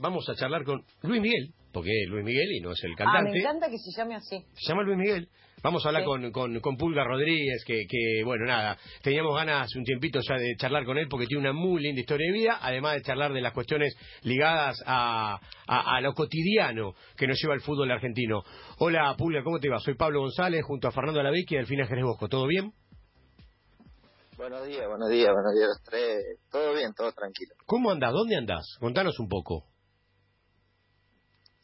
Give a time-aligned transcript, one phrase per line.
[0.00, 2.96] vamos a charlar con Luis Miguel, porque es Luis Miguel y no es el Ah,
[2.96, 3.30] cantante.
[3.32, 4.44] me encanta que se llame así.
[4.54, 5.28] Se llama Luis Miguel.
[5.60, 6.06] Vamos a hablar Sí.
[6.06, 10.54] con, con, con Pulga Rodríguez, que, que, bueno, nada, teníamos ganas un tiempito ya de
[10.56, 13.40] charlar con él porque tiene una muy linda historia de vida, además de charlar de
[13.40, 13.92] las cuestiones
[14.22, 18.44] ligadas a, a, a lo cotidiano que nos lleva el fútbol argentino.
[18.78, 19.80] Hola Pulga, ¿cómo te va?
[19.80, 22.28] Soy Pablo González, junto a Fernando Alavecchi y Delfina Jerez Bosco.
[22.28, 22.72] ¿Todo bien?
[24.36, 26.38] Buenos días, buenos días, buenos días a los tres.
[26.52, 27.54] Todo bien, todo tranquilo.
[27.66, 28.12] ¿Cómo andás?
[28.12, 28.76] ¿Dónde andás?
[28.78, 29.64] Contanos un poco.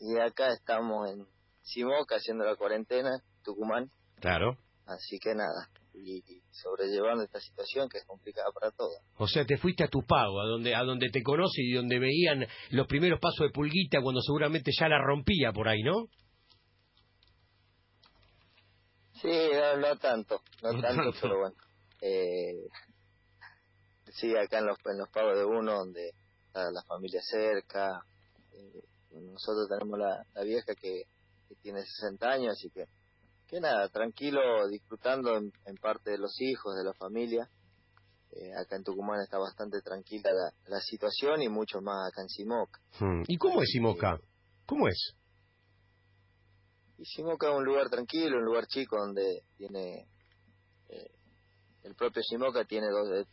[0.07, 1.26] Y acá estamos en
[1.63, 3.11] Simoca haciendo la cuarentena,
[3.43, 3.90] Tucumán,
[4.21, 4.58] Claro.
[4.86, 8.98] así que nada, y, y sobrellevando esta situación que es complicada para todos.
[9.17, 11.98] O sea, te fuiste a tu pago, a donde, a donde te conoce y donde
[11.98, 16.07] veían los primeros pasos de Pulguita cuando seguramente ya la rompía por ahí, ¿no?
[19.23, 21.18] Sí, no, no tanto, no, No tanto, tanto.
[21.23, 21.54] pero bueno.
[22.03, 22.68] Eh,
[24.12, 26.11] sí, acá en los, en los pagos de uno, donde
[26.46, 28.04] está la familia cerca.
[28.53, 28.82] eh,
[29.21, 31.04] nosotros tenemos la, la vieja que,
[31.49, 32.87] que tiene 60 años, así que,
[33.47, 37.48] que nada, tranquilo, disfrutando en, en parte de los hijos, de la familia.
[38.33, 42.29] Eh, acá en Tucumán está bastante tranquila la, la situación y mucho más acá en
[42.29, 42.81] Simoca.
[42.98, 43.23] Hmm.
[43.29, 44.19] ¿Y cómo es Simoca?
[44.67, 45.15] ¿Cómo es?
[46.98, 50.07] Y Simoca es un lugar tranquilo, un lugar chico donde tiene...
[50.89, 51.11] eh,
[51.83, 53.27] el propio Simoca tiene dos- eh,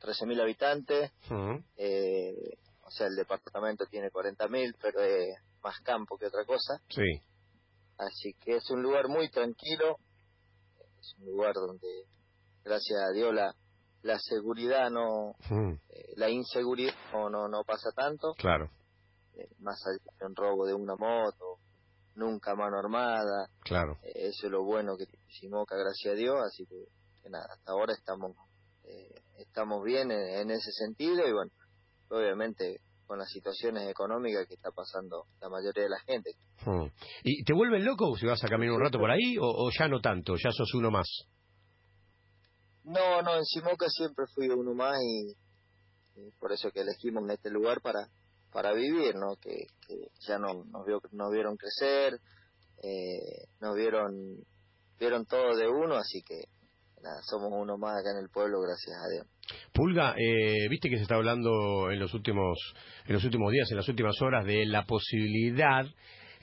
[0.00, 1.56] 13.000 habitantes, Hmm.
[1.76, 2.56] eh,
[2.88, 5.28] o sea, el departamento tiene 40.000, pero es
[5.62, 6.80] más campo que otra cosa.
[6.88, 7.20] Sí.
[7.98, 9.98] Así que es un lugar muy tranquilo,
[11.00, 12.04] es un lugar donde,
[12.64, 13.54] gracias a Dios, la,
[14.02, 15.74] la seguridad no, Hmm.
[15.90, 18.70] eh, la inseguridad no, no, no pasa tanto, Claro,
[19.34, 21.58] eh, más allá de un robo de una moto,
[22.14, 23.98] nunca mano armada, claro.
[24.02, 26.86] eh, eso es lo bueno que tiene Simoca, gracias a Dios, así que,
[27.22, 28.34] que nada, hasta ahora estamos
[28.84, 31.50] eh, estamos bien en, en ese sentido y bueno,
[32.10, 36.32] obviamente con las situaciones económicas que está pasando la mayoría de la gente.
[36.64, 36.88] Hmm.
[37.24, 39.88] ¿Y te vuelven loco si vas a caminar un rato por ahí o, o ya
[39.88, 40.34] no tanto?
[40.36, 41.08] Ya sos uno más.
[42.84, 45.32] No, no, en Simoca siempre fui uno más y,
[46.20, 48.08] y por eso que elegimos este lugar para
[48.52, 49.36] para vivir, ¿no?
[49.36, 52.18] Que, que ya no, nos, vio, nos vieron crecer,
[52.82, 54.12] eh, nos vieron
[54.98, 56.44] vieron todo de uno, así que
[57.00, 59.26] nada, somos uno más acá en el pueblo, gracias a Dios.
[59.72, 62.58] Pulga, eh, viste que se está hablando en los últimos
[63.06, 65.86] en los últimos días, en las últimas horas, de la posibilidad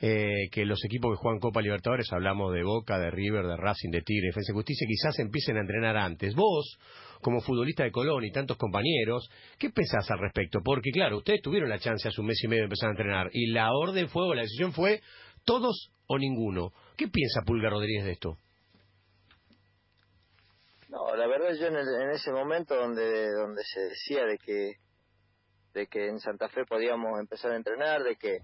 [0.02, 3.92] eh, que los equipos que juegan Copa Libertadores, hablamos de Boca, de River, de Racing,
[3.92, 6.36] de Tigre, Defensa y Justicia, quizás empiecen a entrenar antes.
[6.36, 6.78] Vos,
[7.22, 10.60] como futbolista de Colón y tantos compañeros, ¿qué pensás al respecto?
[10.64, 13.30] Porque claro, ustedes tuvieron la chance hace un mes y medio de empezar a entrenar
[13.32, 15.02] y la orden fue, o la decisión fue,
[15.46, 16.72] todos o ninguno.
[16.98, 18.38] ¿Qué piensa Pulga Rodríguez de esto?
[20.96, 24.76] No, la verdad yo en, el- en ese momento donde donde se decía de que
[25.74, 28.38] de que en Santa Fe podíamos empezar a entrenar, de que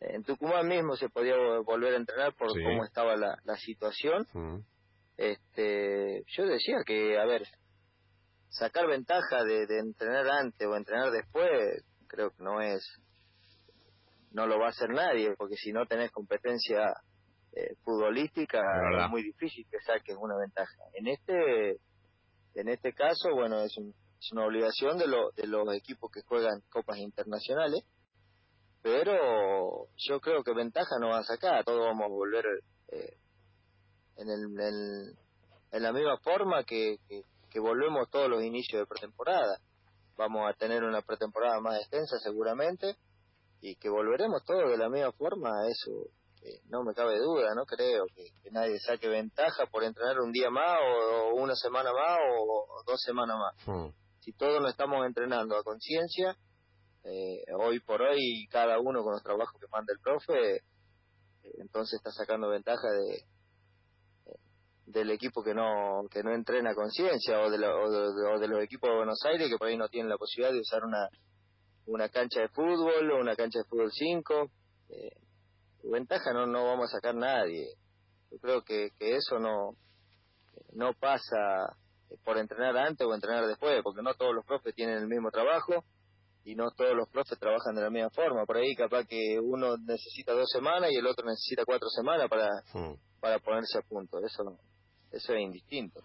[0.00, 2.62] en Tucumán mismo se podía vo- volver a entrenar por Sí.
[2.62, 4.26] cómo estaba la, la situación,
[5.16, 7.44] este yo decía que, a ver,
[8.50, 12.86] sacar ventaja de, de entrenar antes o entrenar después, creo que no es,
[14.32, 16.92] no lo va a hacer nadie, porque si no tenés competencia
[17.52, 18.60] eh, futbolística,
[19.04, 20.82] es muy difícil que saques una ventaja.
[20.92, 21.78] En este,
[22.60, 26.22] en este caso, bueno, es, un- es una obligación de, lo- de los equipos que
[26.22, 27.84] juegan copas internacionales,
[28.82, 32.44] pero yo creo que ventaja no va a sacar, todos vamos a volver
[32.88, 33.16] eh,
[34.16, 35.18] en, el, en,
[35.72, 39.58] en la misma forma que, que, que volvemos todos los inicios de pretemporada.
[40.16, 42.96] Vamos a tener una pretemporada más extensa seguramente
[43.60, 46.08] y que volveremos todos de la misma forma, eso
[46.46, 50.30] eh, no me cabe duda, no creo que, que nadie saque ventaja por entrenar un
[50.32, 53.68] día más o, o una semana más o, o dos semanas más.
[53.68, 53.92] mm.
[54.20, 56.36] Si todos nos estamos entrenando a conciencia,
[57.04, 60.60] eh, hoy por hoy cada uno con los trabajos que manda el profe, eh,
[61.58, 63.14] entonces está sacando ventaja de
[64.26, 64.38] eh,
[64.86, 68.38] del equipo que no que no entrena a conciencia o de, la- o, de, o
[68.40, 70.84] de los equipos de Buenos Aires que por ahí no tienen la posibilidad de usar
[70.84, 71.08] una
[71.86, 74.50] una cancha de fútbol o una cancha de fútbol 5
[74.88, 75.10] eh,
[75.90, 77.66] ventaja no no vamos a sacar nadie
[78.30, 79.76] yo creo que, que eso no
[80.72, 81.76] no pasa
[82.24, 85.84] por entrenar antes o entrenar después porque no todos los profes tienen el mismo trabajo
[86.46, 88.46] y no todos los profes trabajan de la misma forma.
[88.46, 92.48] Por ahí capaz que uno necesita dos semanas y el otro necesita cuatro semanas para,
[93.20, 94.18] para ponerse a punto.
[94.24, 94.56] Eso,
[95.10, 96.00] eso es indistinto.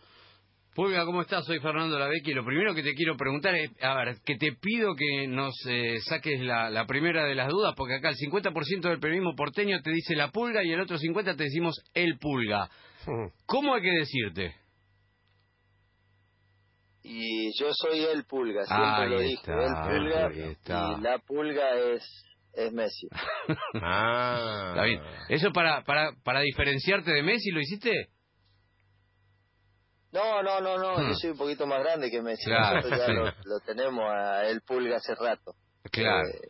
[0.74, 1.46] Pulga, ¿cómo estás?
[1.46, 2.34] Soy Fernando Lavecchi.
[2.34, 6.00] Lo primero que te quiero preguntar es, a ver, que te pido que nos eh,
[6.08, 9.92] saques la, la primera de las dudas, porque acá el 50% del periodismo porteño te
[9.92, 12.70] dice la pulga y el otro 50% te decimos el pulga.
[13.46, 14.56] ¿Cómo hay que decirte?
[17.04, 20.28] Y yo soy el pulga, siempre Ahí lo dije, está, el pulga.
[20.28, 20.96] ahí está.
[20.98, 23.08] Y la pulga es, es Messi.
[23.82, 24.68] Ah.
[24.70, 25.02] Está bien.
[25.28, 27.92] ¿Eso para, para, para diferenciarte de Messi lo hiciste?
[30.12, 31.08] No, no, no, no, Hmm.
[31.10, 32.46] yo soy un poquito más grande que Messi.
[32.46, 33.14] Claro, Nosotros ya sí.
[33.14, 33.26] lo,
[33.56, 35.54] lo tenemos a él Pulga hace rato.
[35.92, 36.28] Claro.
[36.28, 36.50] Eh,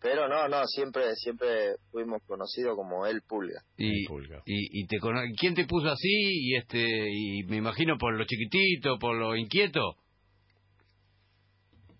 [0.00, 3.60] pero no, no, siempre siempre fuimos conocidos como el Pulga.
[3.76, 4.42] Y, Pulga.
[4.46, 6.08] y, y te cono- ¿Quién te puso así?
[6.08, 9.96] Y este y me imagino por lo chiquitito, por lo inquieto.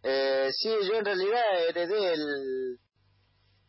[0.02, 2.79] Eh, sí, yo en realidad heredé el,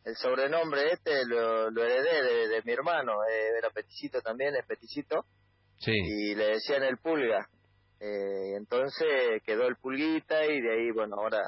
[0.05, 4.65] el sobrenombre este, lo, lo heredé de, de mi hermano, eh, era Peticito también, es
[4.65, 5.25] Peticito,
[5.79, 5.91] Sí.
[5.93, 7.47] y le decían el Pulga.
[8.01, 11.39] Eh, entonces quedó el Pulguita y de ahí, bueno, ahora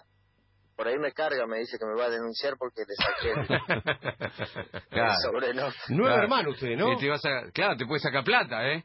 [0.76, 3.40] por ahí me carga, me dice que me va a denunciar porque le saqué el,
[4.74, 5.14] el Claro.
[5.24, 5.78] sobrenombre.
[5.90, 6.24] Nueve Claro.
[6.24, 6.94] hermanos usted, ¿no?
[6.94, 8.84] Y te vas a- claro, te puede sacar plata, ¿eh?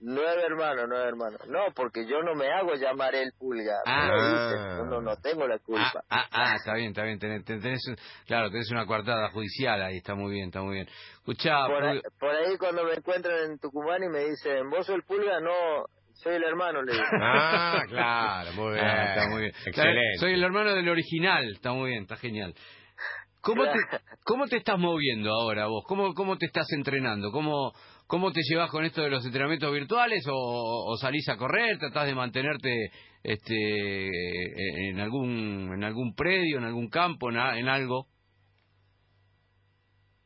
[0.00, 1.40] Nueve hermanos, nueve hermanos.
[1.48, 3.72] No, porque yo no me hago llamar el Pulga.
[3.86, 4.82] Ah.
[4.90, 6.04] no, no tengo la Ah, culpa.
[6.10, 7.18] ah, ah, está bien, está bien.
[7.18, 7.96] Tenés, tenés un-
[8.26, 10.88] claro, tenés una coartada judicial ahí, está muy bien, está muy bien.
[11.14, 14.84] Escuchá, por, ahí, Pulga- por ahí cuando me encuentran en Tucumán y me dicen, ¿vos
[14.86, 15.40] sos el Pulga?
[15.40, 15.52] No,
[16.12, 17.04] soy el hermano, le digo.
[17.22, 18.84] Ah, claro, muy bien.
[18.84, 19.52] Ah, está muy bien.
[19.66, 20.18] Excelente.
[20.20, 22.54] soy el hermano del original, está muy bien, está genial.
[23.40, 23.78] ¿Cómo te,
[24.24, 25.84] cómo te estás moviendo ahora vos?
[25.86, 27.30] ¿Cómo, cómo te estás entrenando?
[27.30, 27.72] ¿Cómo,
[28.06, 31.78] ¿Cómo te llevas con esto de los entrenamientos virtuales o, salís a correr?
[31.78, 32.90] ¿Tratás de mantenerte
[33.22, 38.08] este, en, algún, en algún predio, en algún campo, en, algo?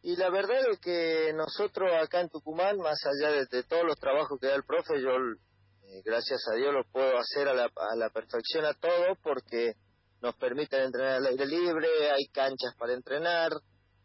[0.02, 4.38] Y la verdad es que nosotros acá en Tucumán, más allá de, todos los trabajos
[4.40, 7.96] que da el profe, yo, eh, gracias a Dios, los puedo hacer a la, a
[7.96, 9.74] la perfección a todos porque
[10.20, 13.52] nos permiten entrenar al aire libre, hay canchas para entrenar,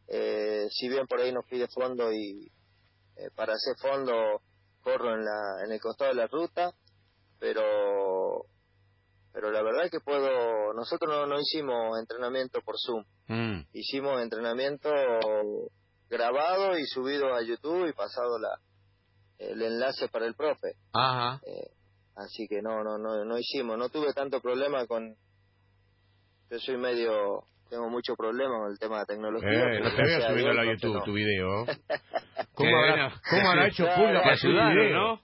[0.08, 2.52] eh, si bien por ahí nos pide fondo y
[3.18, 4.42] eh, para hacer fondo
[4.81, 6.74] corro en, la, en el costado de la ruta,
[7.39, 8.45] pero
[9.31, 14.21] pero la verdad es que puedo, nosotros no, no hicimos entrenamiento por Zoom, Mm, hicimos
[14.21, 14.89] entrenamiento
[16.10, 18.60] grabado y subido a YouTube y pasado la
[19.38, 20.75] el enlace para el profe.
[20.94, 21.42] Ajá.
[21.45, 21.71] Eh,
[22.16, 25.16] así que no, no, no, no hicimos, no tuve tanto problema con,
[26.50, 29.50] yo soy medio, tengo mucho problema con el tema de tecnología.
[29.50, 31.04] Eh, no te gracias veo a subiendo Dios, a el profe YouTube no.
[31.04, 31.66] tu video.
[32.54, 33.16] ¿Cómo habrá, bueno.
[33.30, 34.90] ¿Cómo habrá hecho Pulga para su video?
[34.94, 35.20] ¿no?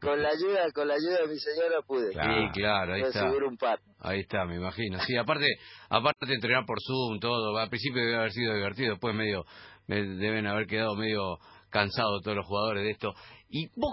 [0.00, 2.10] Con la ayuda, con la ayuda de mi señora pude.
[2.12, 2.34] Claro.
[2.34, 3.28] Sí, claro, ahí Pude está.
[3.28, 3.78] subir un par.
[4.00, 4.98] Ahí está, me imagino.
[5.00, 5.46] Sí, aparte,
[5.90, 9.44] aparte de entrenar por Zoom, todo, al principio debe haber sido divertido, después medio,
[9.86, 11.36] me- deben haber quedado medio
[11.68, 13.12] cansados todos los jugadores de esto.
[13.50, 13.92] Y vos,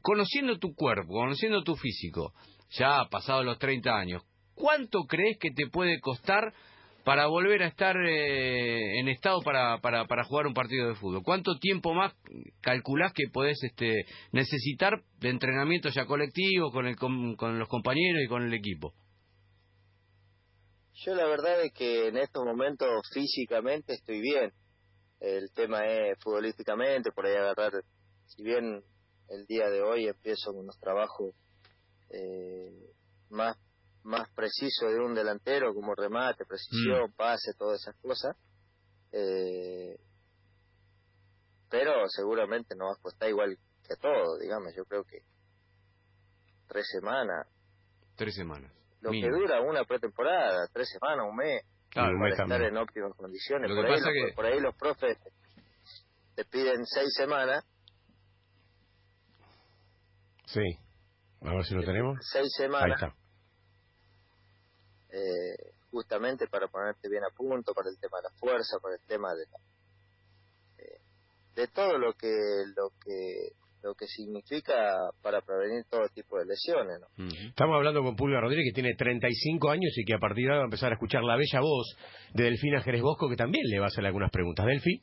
[0.00, 2.32] conociendo tu cuerpo, conociendo tu físico,
[2.70, 4.22] ya pasado los 30 años,
[4.58, 6.52] ¿cuánto crees que te puede costar
[7.04, 11.22] para volver a estar eh, en estado para, para, para jugar un partido de fútbol?
[11.24, 12.14] ¿Cuánto tiempo más
[12.60, 18.22] calculás que podés este, necesitar de entrenamiento ya colectivo con, el, com- con los compañeros
[18.22, 18.92] y con el equipo?
[21.04, 24.52] Yo la verdad es que en estos momentos físicamente estoy bien.
[25.20, 27.72] El tema es futbolísticamente, por ahí agarrar,
[28.26, 28.82] si bien
[29.28, 31.34] el día de hoy empiezo con los trabajos
[32.10, 32.70] eh,
[33.30, 33.56] más
[34.04, 38.36] más precisos de un delantero, como remate, precisión, pase, todas esas cosas.
[39.12, 39.98] Eh,
[41.70, 43.56] pero seguramente no va a costar igual
[43.86, 45.18] que todo, digamos, yo creo que
[46.66, 47.46] tres semanas,
[48.16, 48.72] Tres semanas.
[49.00, 49.34] lo Mínimo.
[49.34, 52.74] que dura una pretemporada, tres semanas, un mes, Claro, para estar también.
[52.74, 53.70] en óptimas condiciones.
[53.70, 55.18] Lo Por ahí, los, que- por ahí los profes
[56.34, 57.64] te piden seis semanas,
[60.46, 60.62] Sí.
[61.42, 62.18] A ver si lo tenemos.
[62.32, 63.14] seis Ahí semanas, está.
[65.18, 69.02] Eh, justamente para ponerte bien a punto, para el tema de la fuerza, para el
[69.06, 71.00] tema de la- eh,
[71.56, 72.28] de todo lo que
[72.76, 76.98] lo que lo que significa para prevenir todo tipo de lesiones.
[77.46, 80.58] Estamos hablando con Pulga Rodríguez, que tiene 35 años y que a partir de ahora
[80.58, 81.96] va a empezar a escuchar la bella voz
[82.34, 84.66] de Delfina Jerez Bosco, que también le va a hacer algunas preguntas.
[84.66, 85.02] Delfi.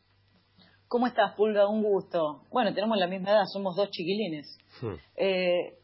[0.90, 1.68] ¿Cómo estás, Pulga?
[1.68, 2.44] Un gusto.
[2.52, 4.58] Bueno, tenemos la misma edad, somos dos chiquilines.
[5.16, 5.78] Eh,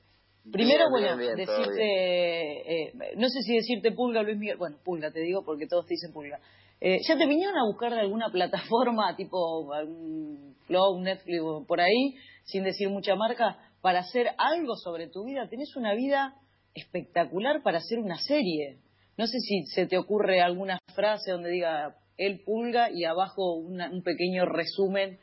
[0.50, 4.57] primero, Bien, bueno, bien, bien, todo decirte, eh, no sé si decirte Pulga, Luis Miguel,
[4.57, 6.39] bueno, Pulga te digo porque todos te dicen Pulga.
[6.79, 11.79] Eh, ¿Ya te vinieron a buscar de alguna plataforma, tipo algún Flow, Netflix o por
[11.81, 15.48] ahí, sin decir mucha marca, para hacer algo sobre tu vida?
[15.50, 16.33] Tenés una vida
[16.74, 18.79] espectacular para hacer una serie.
[19.17, 23.91] No sé si se te ocurre alguna frase donde diga el Pulga y abajo una-
[23.91, 25.19] un pequeño resumen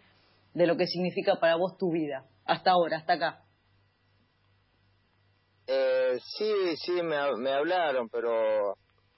[0.54, 3.42] de lo que significa para vos tu vida, hasta ahora, hasta acá.
[5.70, 8.74] Eh, sí, sí, me, me hablaron, pero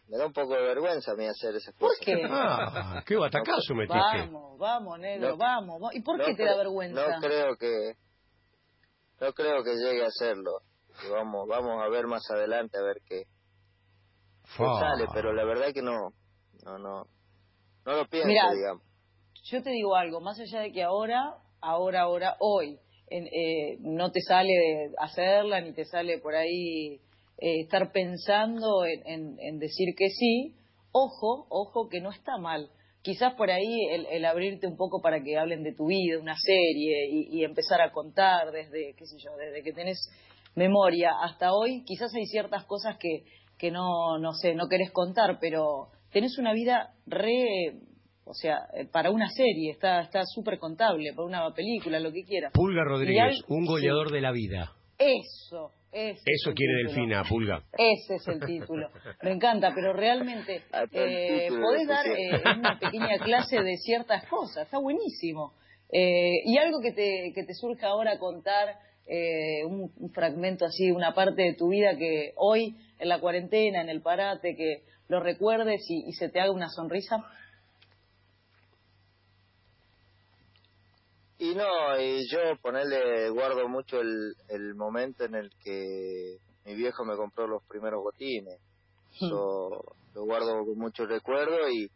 [0.09, 2.04] me da un poco de vergüenza a mí hacer esas ¿Por cosas.
[2.04, 2.23] qué?
[2.28, 3.99] Ah, qué batacazo metiste.
[3.99, 5.37] Vamos, vamos, negro, No.
[5.37, 5.80] vamos.
[5.80, 7.07] va- ¿Y por No qué te da vergüenza?
[7.07, 7.92] No creo que
[9.21, 10.50] no creo que llegue a hacerlo.
[11.07, 13.23] Y vamos vamos a ver más adelante a ver qué,
[14.57, 16.11] qué sale, pero la verdad que no
[16.64, 17.04] no, no,
[17.87, 18.83] no lo pienso, Mirá, digamos.
[19.45, 22.78] Yo te digo algo, más allá de que ahora, ahora, ahora, hoy,
[23.11, 24.52] eh, no te sale
[24.99, 27.00] hacerla ni te sale por ahí
[27.38, 30.55] eh, estar pensando en, en- en decir que sí,
[30.93, 32.71] ojo, ojo que no está mal.
[33.02, 37.09] Quizás por ahí el, abrirte un poco para que hablen de tu vida, una serie
[37.11, 39.99] y, y empezar a contar desde, qué sé yo, desde que tenés
[40.55, 43.25] memoria hasta hoy, quizás hay ciertas cosas que,
[43.59, 47.33] que no, no sé, no querés contar, pero tenés una vida re,
[48.30, 52.25] o sea, eh, para una serie, está está súper contable, para una película, lo que
[52.25, 52.52] quieras.
[52.52, 54.72] Pulga Rodríguez, un goleador de la vida.
[54.99, 56.94] Eso, ese es Eso quiere título.
[56.94, 57.62] Delfina, Pulga.
[57.76, 58.90] Ese es el título.
[59.22, 64.64] Me encanta, pero realmente eh, podés dar eh, una pequeña clase de ciertas cosas.
[64.64, 65.54] Está buenísimo.
[65.92, 70.92] Eh, y algo que te, que te surge ahora contar, eh, un, un fragmento así,
[70.92, 75.18] una parte de tu vida que hoy, en la cuarentena, en el parate, que lo
[75.18, 77.16] recuerdes y, y se te haga una sonrisa.
[81.42, 87.02] Y no, y yo ponerle, guardo mucho el, el momento en el que mi viejo
[87.06, 88.61] me compró los primeros botines.
[89.11, 89.82] Eso
[90.12, 91.90] lo guardo con mucho recuerdo y,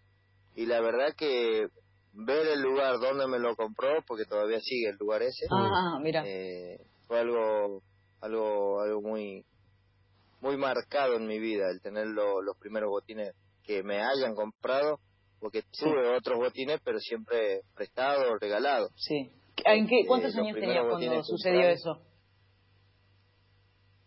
[0.54, 1.66] y la verdad que
[2.12, 6.24] ver el lugar donde me lo compró, porque todavía sigue el lugar ese, Ah, mira.
[6.24, 7.82] eh, fue algo,
[8.22, 9.44] algo, algo muy,
[10.40, 13.32] muy marcado en mi vida, el tener lo- los primeros botines
[13.62, 15.00] que me hayan comprado,
[15.44, 18.90] porque tuve otros botines, pero siempre prestados o regalados.
[18.96, 19.30] Sí.
[19.66, 21.80] ¿En qué, Eh, ¿Cuántos años tenías cuando sucedió comprados.
[21.80, 22.02] eso?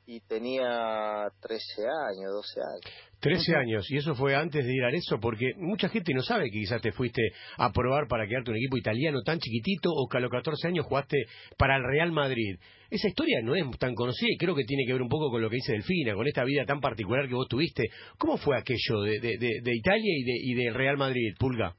[0.08, 3.07] Y tenía 13 años, 12 años.
[3.20, 6.46] 13 años, y eso fue antes de ir a eso, porque mucha gente no sabe
[6.52, 7.22] que quizás te fuiste
[7.58, 10.86] a probar para quedarte un equipo italiano tan chiquitito o que a los 14 años
[10.86, 11.18] jugaste
[11.58, 12.60] para el Real Madrid.
[12.92, 15.42] Esa historia no es tan conocida y creo que tiene que ver un poco con
[15.42, 17.84] lo que dice Delfina, con esta vida tan particular que vos tuviste.
[18.20, 21.76] ¿Cómo fue aquello de, de- de- de Italia y, de, y del Real Madrid, Pulga?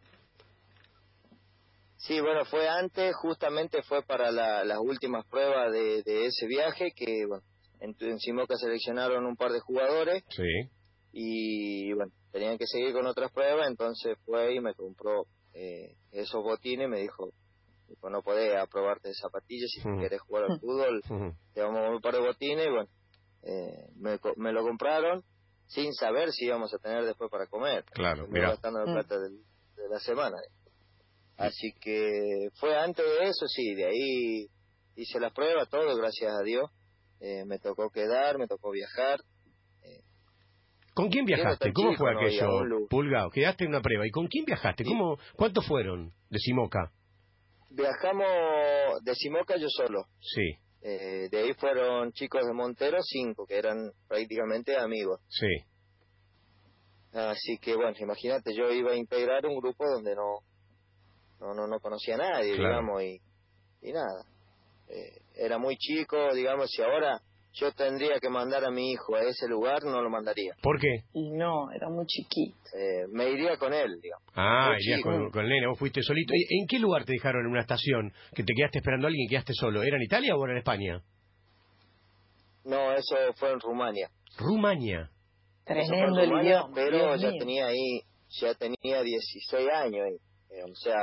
[1.97, 6.93] Sí, bueno, fue antes, justamente fue para la- las últimas pruebas de, de ese viaje,
[6.97, 7.43] que bueno,
[7.81, 10.43] en, en Simoca seleccionaron un par de jugadores Sí.
[11.13, 16.43] Y bueno, tenían que seguir con otras pruebas, entonces fue y me compró eh, esos
[16.43, 17.31] botines y me dijo,
[17.87, 20.01] dijo, no podés aprobarte de zapatillas, si Ujú.
[20.01, 21.03] querés jugar al fútbol,
[21.55, 22.89] te vamos a un par de botines y bueno,
[23.43, 25.23] eh, me, me lo compraron
[25.67, 27.85] sin saber si íbamos a tener después para comer.
[27.93, 28.51] Claro, mira.
[28.51, 28.95] gastando la Mm.
[28.95, 29.45] plata del-
[29.77, 30.37] de la semana.
[31.37, 34.49] Así que fue antes de eso, sí, de ahí
[34.97, 36.69] hice las pruebas, todo, gracias a Dios.
[37.21, 39.21] Eh, me tocó quedar, me tocó viajar.
[40.99, 41.73] ¿Con quién viajaste?
[41.73, 42.89] ¿Cómo fue no aquello, había un lugar.
[42.91, 43.29] Pulga?
[43.33, 44.05] Quedaste en una prueba.
[44.05, 44.83] ¿Y con quién viajaste?
[44.85, 46.91] ¿Cómo, ¿Cuántos fueron de Simoca?
[47.71, 48.27] Viajamos
[49.05, 50.07] de Simoca yo solo.
[50.21, 55.21] Sí, Eh, de ahí fueron chicos de Montero, cinco, que eran prácticamente amigos.
[55.29, 55.47] sí.
[57.13, 60.41] Así que bueno, imagínate, yo iba a integrar un grupo donde no
[61.41, 62.69] no no, no conocía a nadie, Claro.
[62.81, 63.21] digamos, y,
[63.83, 64.25] y nada.
[64.89, 67.21] Eh, era muy chico, digamos, si ahora
[67.61, 70.55] yo tendría que mandar a mi hijo a ese lugar, no lo mandaría.
[70.63, 71.03] ¿Por qué?
[71.15, 72.57] Y no, era muy chiquito.
[72.75, 74.27] Eh, me iría con él, digamos.
[74.35, 75.11] Ah, Muy irías chico.
[75.11, 76.35] con, con el nene, vos fuiste solito.
[76.35, 78.13] ¿Y ¿En qué lugar te dejaron en una estación?
[78.35, 79.83] Que te quedaste esperando a alguien y quedaste solo.
[79.83, 81.03] ¿Era en Italia o era en España?
[82.65, 84.11] No, eso fue en Rumania.
[84.37, 85.11] Rumania.
[85.65, 86.71] Tremendo el idioma.
[86.75, 87.39] Pero Dios ya mío.
[87.41, 88.01] tenía ahí,
[88.41, 90.07] ya tenía 16 años.
[90.07, 90.17] ahí.
[90.51, 90.99] Eh, o sea,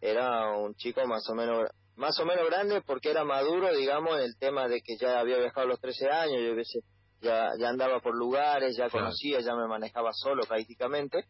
[0.00, 4.24] era un chico más o menos más o menos grande porque era maduro, digamos, en
[4.24, 6.80] el tema de que ya había viajado a los 13 años, yo sé,
[7.20, 11.24] ya, ya andaba por lugares, ya conocía, ya me manejaba solo prácticamente.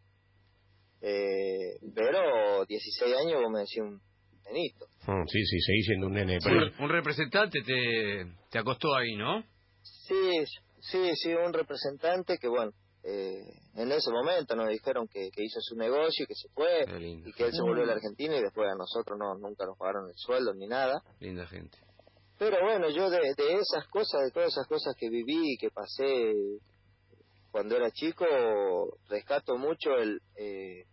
[1.01, 4.01] Eh, pero 16 años, vos me decís un
[4.45, 4.85] nenito.
[5.05, 6.39] Mm, sí, sí, seguí siendo un nene.
[6.39, 9.43] Sí, pero- un representante te, te acostó ahí, ¿no?
[9.81, 10.45] Sí,
[10.79, 12.71] sí, sí, un representante que, bueno,
[13.03, 16.85] eh, en ese momento nos dijeron que, que hizo su negocio y que se fue
[16.99, 19.77] y que él se volvió a la Argentina y después a nosotros no nunca nos
[19.77, 21.03] pagaron el sueldo ni nada.
[21.19, 21.77] Linda gente.
[22.39, 25.69] Pero bueno, yo de, de esas cosas, de todas esas cosas que viví y que
[25.69, 26.33] pasé
[27.51, 28.25] cuando era chico,
[29.09, 30.85] rescato mucho el eh,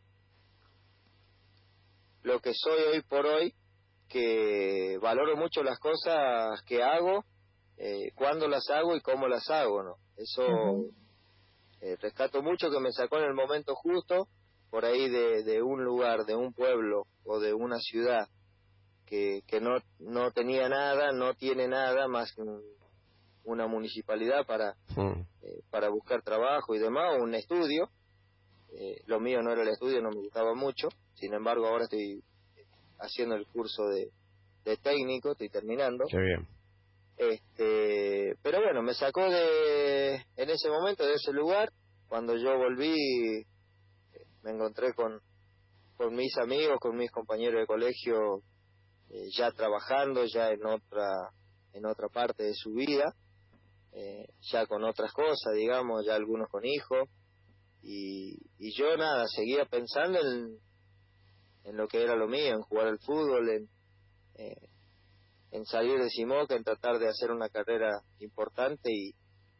[2.22, 3.54] lo que soy hoy por hoy,
[4.08, 7.24] que valoro mucho las cosas que hago,
[7.78, 9.94] eh, cuándo las hago y cómo las hago, ¿no?
[10.16, 10.42] Eso.
[11.80, 14.28] Eh, rescato mucho que me sacó en el momento justo,
[14.70, 18.28] por ahí de, de un lugar, de un pueblo o de una ciudad
[19.06, 22.62] que, que no, no tenía nada, no tiene nada más que un-
[23.44, 27.88] una municipalidad para, Mm, eh, para buscar trabajo y demás, un estudio.
[28.72, 30.88] Eh, lo mío no era el estudio, no me gustaba mucho.
[31.14, 32.22] Sin embargo, ahora estoy
[32.98, 34.10] haciendo el curso de,
[34.64, 36.04] de técnico, estoy terminando.
[36.08, 36.46] qué bien.
[37.20, 41.70] Este, pero bueno, me sacó de, en ese momento, de ese lugar.
[42.08, 43.44] Cuando yo volví,
[44.42, 45.20] me encontré con,
[45.98, 48.38] con mis amigos, con mis compañeros de colegio,
[49.10, 51.30] eh, ya trabajando, ya en otra,
[51.74, 53.14] en otra parte de su vida,
[53.92, 57.06] eh, ya con otras cosas, digamos, ya algunos con hijos,
[57.82, 60.58] y, y yo nada, seguía pensando en,
[61.64, 63.68] en lo que era lo mío, en jugar al fútbol, en,
[64.36, 64.69] eh,
[65.52, 69.14] en salir de Simoca, en tratar de hacer una carrera importante y,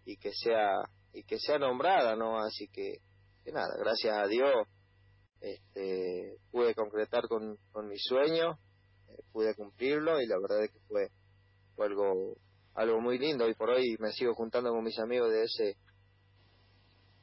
[0.04, 0.82] y que sea
[1.12, 2.38] y que sea nombrada, ¿no?
[2.38, 2.98] Así que,
[3.52, 4.52] nada, gracias a Dios
[5.40, 8.58] este, pude concretar con, con mi sueño,
[9.08, 11.08] eh, pude cumplirlo y la verdad es que fue,
[11.74, 12.36] fue algo
[12.74, 13.44] algo muy lindo.
[13.44, 15.76] Hoy por hoy me sigo juntando con mis amigos de ese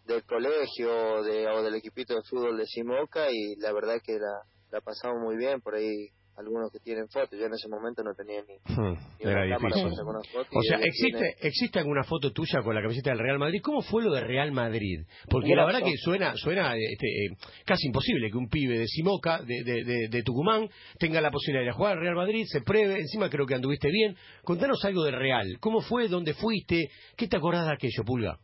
[0.05, 4.41] del colegio de, o del equipito de fútbol de Simoca y la verdad que la,
[4.71, 7.37] la pasamos muy bien por ahí algunos que tienen fotos.
[7.37, 10.05] Yo en ese momento no tenía ni, Hmm, ni era cámara difícil.
[10.05, 10.19] para.
[10.53, 13.59] O sea, ¿existe tienen- existe alguna foto tuya con la camiseta del Real Madrid?
[13.63, 15.01] ¿Cómo fue lo de Real Madrid?
[15.29, 17.29] Porque la verdad que suena suena este, eh,
[17.65, 21.65] casi imposible que un pibe de Simoca, de, de, de- de Tucumán, tenga la posibilidad
[21.65, 24.15] de jugar al Real Madrid, se pruebe, encima creo que anduviste bien.
[24.43, 25.57] Contanos algo de Real.
[25.59, 26.07] ¿Cómo fue?
[26.07, 26.89] ¿Dónde fuiste?
[27.15, 28.37] ¿Qué te acordás de aquello, Pulga?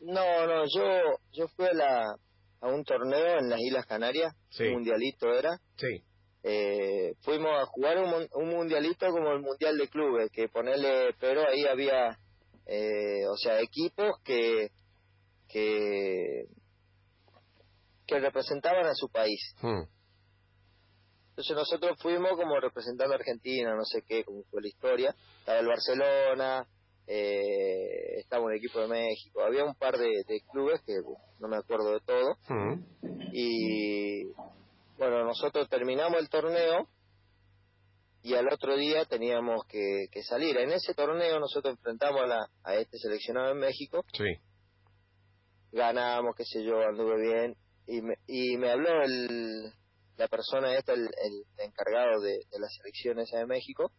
[0.00, 0.84] No, no, yo
[1.32, 2.14] yo fui a, la,
[2.60, 4.64] a un torneo en las Islas Canarias, Sí.
[4.64, 5.58] un mundialito era.
[5.76, 6.02] Sí.
[6.42, 11.42] Eh, fuimos a jugar un, un mundialito como el mundial de clubes, que ponerle, pero
[11.48, 12.16] ahí había,
[12.66, 14.70] eh, o sea, equipos que
[15.48, 16.44] que
[18.06, 19.40] que representaban a su país.
[19.60, 19.82] Hmm.
[21.30, 25.14] Entonces nosotros fuimos como representando a Argentina, no sé qué, cómo fue la historia.
[25.40, 26.66] Estaba el Barcelona,
[27.06, 30.94] eh, estaba un equipo de México, había un par de, de clubes que
[31.38, 32.36] no me acuerdo de todo.
[32.48, 32.82] Hmm.
[33.32, 34.32] Y
[34.98, 36.88] bueno, nosotros terminamos el torneo
[38.22, 40.56] y al otro día teníamos que, que salir.
[40.58, 44.24] En ese torneo nosotros enfrentamos a, la, a este seleccionado en México, Sí.
[45.72, 47.56] ganamos, qué sé yo, anduve bien.
[47.86, 49.72] Y me, y me habló el,
[50.16, 53.92] la persona esta, el, el encargado de, de la selección esa de México,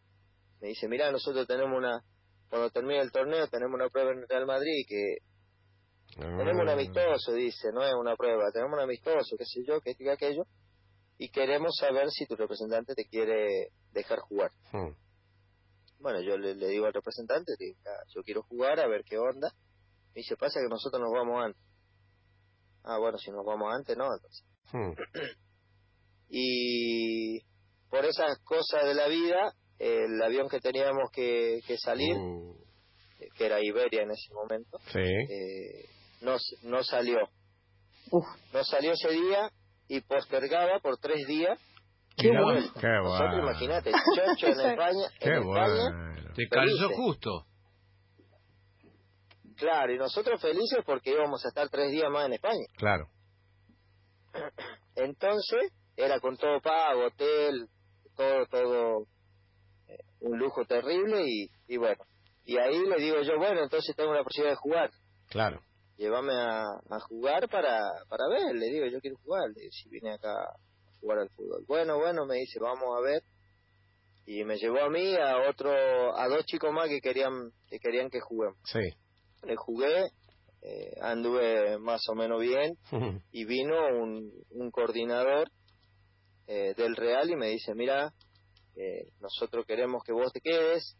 [0.61, 2.03] me dice, mira, nosotros tenemos una,
[2.49, 5.17] cuando termine el torneo tenemos una prueba en Real Madrid que
[6.17, 6.73] tenemos un Ah.
[6.73, 10.43] amistoso, dice, no es una prueba, tenemos un amistoso, qué sé yo, qué que aquello,
[11.19, 14.51] y queremos saber si tu representante te quiere dejar jugar.
[14.71, 14.93] Hmm.
[15.99, 19.17] Bueno, yo le, le digo al representante, digo, "Ah, yo quiero jugar, a ver qué
[19.17, 19.53] onda.
[20.15, 21.61] Me dice, pasa que nosotros nos vamos antes.
[22.83, 24.45] Ah, bueno, si nos vamos antes, no, entonces.
[24.71, 24.93] Hmm.
[26.29, 27.39] Y
[27.89, 32.55] por esas cosas de la vida, el avión que teníamos que, que salir, Uh,
[33.19, 34.99] eh, que era Iberia en ese momento, sí.
[34.99, 35.85] eh,
[36.21, 37.17] no, no salió.
[38.11, 39.51] Uf, No salió ese día
[39.89, 41.59] y postergaba por tres días.
[42.15, 42.65] Qué bueno.
[42.79, 43.49] Qué Nosotros, bueno.
[43.49, 46.33] imagínate, chocho en España, Qué en España, bueno.
[46.35, 47.45] Te calzó justo.
[49.57, 52.65] claro, y nosotros felices porque íbamos a estar tres días más en España.
[52.77, 53.09] Claro.
[54.95, 57.67] Entonces, era con todo pago, hotel,
[58.15, 59.03] todo, todo,
[59.87, 62.03] eh, un lujo terrible y, y bueno.
[62.45, 64.91] Y ahí le digo yo, bueno, entonces tengo la posibilidad de jugar.
[65.29, 65.61] Claro.
[65.99, 68.55] Llévame a, a jugar para, para ver.
[68.55, 69.49] Le digo, yo quiero jugar.
[69.49, 70.57] Le digo, si vine acá a
[71.01, 71.65] jugar al fútbol.
[71.67, 73.21] Bueno, bueno, me dice, vamos a ver.
[74.25, 75.71] Y me llevó a mí, a otro,
[76.17, 78.57] a dos chicos más que querían, que querían que juguemos.
[78.63, 78.79] Sí.
[79.43, 80.11] Le jugué,
[80.61, 82.77] eh, anduve más o menos bien
[83.31, 85.49] y vino un, un coordinador
[86.47, 88.13] eh, del Real y me dice, mira,
[88.77, 90.95] eh, nosotros queremos que vos te quedes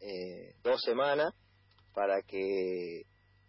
[0.00, 1.34] eh, dos semanas
[1.92, 3.02] para que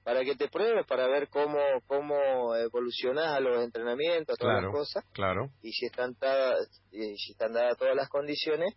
[0.03, 4.67] para que te pruebes, para ver cómo cómo evolucionás a los entrenamientos, a todas Claro.
[4.67, 5.49] las cosas, Claro.
[5.61, 8.73] y si están dadas, y si están dadas todas las condiciones,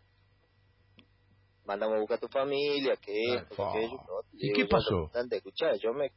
[1.65, 4.21] mandamos a buscar a tu familia, que esto, que aquello, ¿no?
[4.33, 5.11] ¿Y digo qué pasó?
[5.33, 6.11] escuchá, yo me,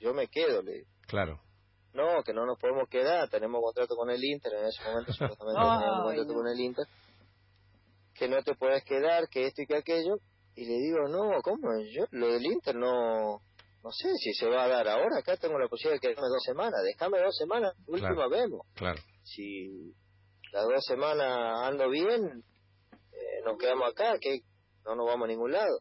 [0.00, 0.90] yo me quedo, le digo.
[1.06, 1.40] Claro.
[1.94, 5.60] No, que no nos podemos quedar, tenemos contrato con el Inter, en ese momento supuestamente
[5.62, 6.34] Ay, teníamos contrato no.
[6.34, 6.86] con el Inter,
[8.14, 10.16] que no te puedes quedar, que esto y que aquello,
[10.56, 11.68] y le digo, no, ¿cómo?
[11.94, 13.40] Yo, lo del Inter no,
[13.82, 16.42] no sé si se va a dar ahora, acá tengo la posibilidad de quedarme dos
[16.44, 18.30] semanas, déjame dos semanas, última Claro.
[18.30, 19.00] vemos, Claro.
[19.22, 19.94] si
[20.52, 22.42] las dos semanas ando bien,
[23.12, 24.40] eh, nos quedamos acá, que
[24.84, 25.78] no nos vamos a ningún lado,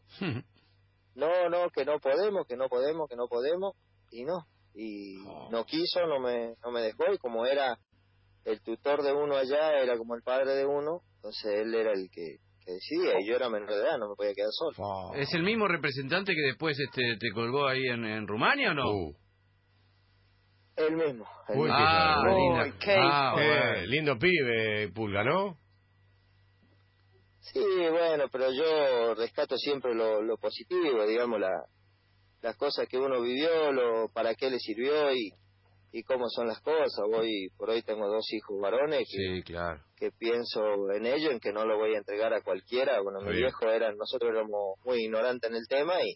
[1.16, 3.74] no, no, que no podemos, que no podemos, que no podemos,
[4.12, 5.50] y no, y Oh.
[5.52, 7.78] no quiso, no me, no me dejó, y como era
[8.46, 12.10] el tutor de uno allá, era como el padre de uno, entonces él era el
[12.12, 14.76] que, que decidía, y yo era menor de edad, no me podía quedar solo.
[14.78, 15.14] Oh.
[15.16, 18.92] ¿Es el mismo representante que después este, te colgó ahí en, en Rumania o no?
[18.92, 19.16] Uh,
[20.76, 21.26] Él mismo.
[21.50, 21.76] Uy, mismo.
[21.78, 22.78] ah, linda.
[23.00, 25.58] Ah, eh, lindo pibe, Pulga, ¿no?
[27.40, 31.54] Sí, bueno, pero yo rescato siempre lo, lo positivo, digamos, la,
[32.42, 35.32] las cosas que uno vivió, lo para qué le sirvió y,
[35.98, 37.06] y cómo son las cosas.
[37.10, 39.82] Voy por hoy tengo dos hijos varones que, Sí, claro.
[39.96, 43.02] que pienso en ello, en que no lo voy a entregar a cualquiera.
[43.02, 43.44] Bueno, mi bien.
[43.46, 46.16] viejo eran, nosotros éramos muy ignorantes en el tema y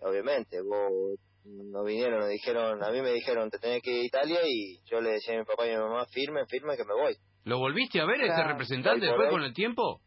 [0.00, 4.04] obviamente vos nos vinieron, nos dijeron, a mí me dijeron te tenés que ir a
[4.06, 6.84] Italia y yo le decía a mi papá y a mi mamá firme, firme que
[6.84, 7.16] me voy.
[7.44, 8.50] ¿Lo volviste a ver ese Claro.
[8.50, 10.00] representante después con el tiempo?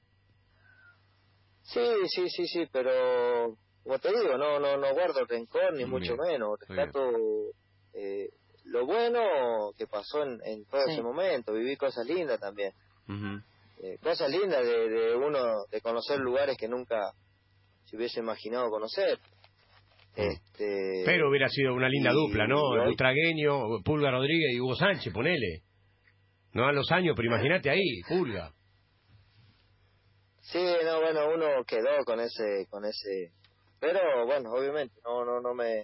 [1.62, 6.16] Sí, sí, sí, sí, pero como te digo, no, no, no guardo rencor ni mucho
[6.16, 6.58] menos.
[6.68, 7.12] Rescato
[7.94, 8.30] eh,
[8.68, 10.92] lo bueno que pasó en, en todo Sí.
[10.94, 11.54] ese momento.
[11.54, 12.72] Viví cosas lindas también.
[13.82, 17.12] Eh, cosas lindas de, de uno, de conocer lugares que nunca
[17.86, 19.20] se hubiese imaginado conocer.
[20.16, 22.76] Este, Pero hubiera sido una linda y- dupla, ¿no?
[22.76, 25.62] y hoy- Butragueño, Pulga Rodríguez y Hugo Sánchez, ponele.
[26.54, 28.52] No a los años, pero imagínate ahí, Pulga.
[30.42, 33.32] Sí, no, bueno, uno quedó con ese, con ese,
[33.80, 35.84] pero bueno, obviamente, no, no, no me,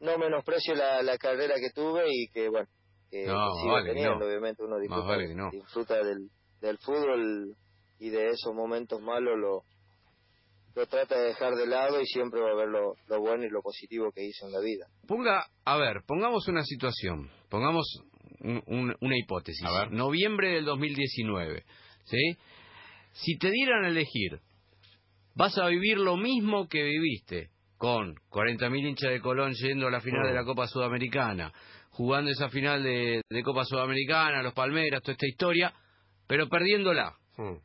[0.00, 2.68] no menosprecio la, la carrera que tuve y que bueno,
[3.10, 4.26] que, No, que sigo vale que teniendo, no.
[4.26, 5.50] obviamente uno disfruta, vale que no.
[5.50, 6.28] disfruta del,
[6.60, 7.56] del fútbol
[7.98, 9.62] y de esos momentos malos lo,
[10.74, 13.48] lo trata de dejar de lado y siempre va a ver lo, lo bueno y
[13.48, 14.86] lo positivo que hizo en la vida.
[15.06, 17.86] Ponga, a ver, pongamos una situación, pongamos
[18.40, 19.64] un- un- una hipótesis.
[19.64, 19.92] A ver.
[19.92, 21.64] Noviembre del 2019,
[22.04, 22.36] ¿sí?
[23.12, 24.40] Si te dieran a elegir,
[25.34, 30.00] vas a vivir lo mismo que viviste con 40.000 hinchas de Colón yendo a la
[30.00, 30.28] final Mm.
[30.28, 31.52] de la Copa Sudamericana,
[31.90, 35.72] jugando esa final de, de Copa Sudamericana, los Palmeras, toda esta historia,
[36.26, 37.56] pero perdiéndola Mm.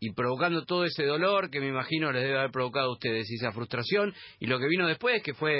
[0.00, 3.34] y provocando todo ese dolor que me imagino les debe haber provocado a ustedes y
[3.34, 5.58] esa frustración y lo que vino después que fue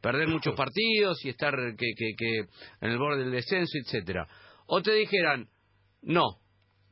[0.00, 2.38] perder muchos partidos y estar que, que, que
[2.80, 4.26] en el borde del descenso etcétera
[4.66, 5.48] o te dijeran
[6.02, 6.22] no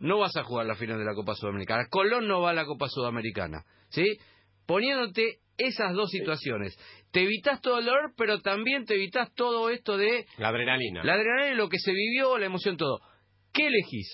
[0.00, 2.66] no vas a jugar la final de la Copa Sudamericana Colón no va a la
[2.66, 4.04] Copa Sudamericana sí
[4.66, 6.76] poniéndote esas dos situaciones
[7.10, 11.02] te evitas todo el dolor pero también te evitas todo esto de La adrenalina.
[11.04, 13.00] la adrenalina lo que se vivió la emoción todo
[13.52, 14.08] ¿qué elegís?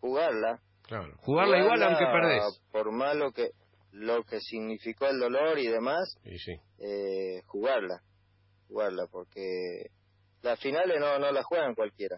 [0.00, 1.14] Jugarla, Claro.
[1.18, 3.50] jugarla igual aunque perdés Por malo que,
[3.92, 6.52] lo que significó el dolor y demás, Y sí.
[6.78, 8.00] eh, jugarla,
[8.68, 9.90] jugarla, porque
[10.42, 12.16] las finales no, no las juegan cualquiera.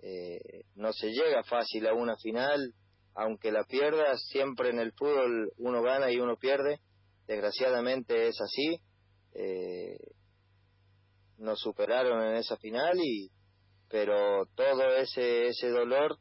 [0.00, 0.38] Eh,
[0.76, 2.72] no se llega fácil a una final,
[3.18, 6.78] aunque la pierdas, siempre en el fútbol uno gana y uno pierde.
[7.26, 8.80] Desgraciadamente es así.
[9.34, 9.98] Eh,
[11.38, 13.30] nos superaron en esa final y
[13.88, 16.16] pero todo ese ese dolor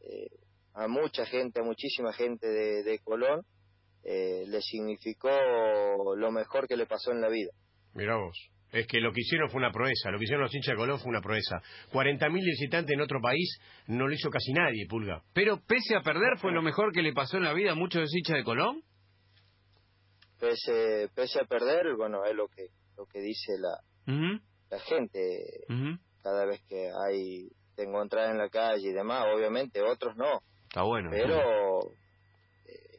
[0.00, 0.28] eh,
[0.74, 3.42] a mucha gente, a muchísima gente de, de Colón
[4.04, 5.30] eh, le significó
[6.16, 7.52] lo mejor que le pasó en la vida.
[7.94, 8.50] Mirá vos.
[8.72, 10.98] Es que lo que hicieron fue una proeza, lo que hicieron los hinchas de Colón
[10.98, 11.62] fue una proeza.
[11.92, 15.22] 40.000 visitantes en otro país no lo hizo casi nadie, Pulga.
[15.32, 18.02] Pero pese a perder, fue lo mejor que le pasó en la vida a muchos
[18.02, 18.82] de hinchas de Colón.
[20.38, 23.78] Pese, pese a perder, bueno, es lo que lo que dice la,
[24.70, 25.18] la gente
[26.22, 30.82] cada vez que hay te encontrás en la calle y demás, obviamente otros no, Está
[30.82, 31.10] bueno.
[31.10, 31.90] pero
[32.64, 32.98] eh,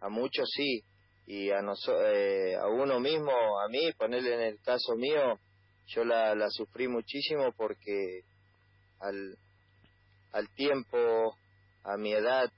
[0.00, 0.82] a muchos sí
[1.26, 5.38] y a noso- eh, a uno mismo, a mí, ponerle en el caso mío,
[5.86, 8.22] yo la, la sufrí muchísimo porque
[9.00, 9.36] al
[10.32, 11.36] al tiempo,
[11.84, 12.48] a mi edad,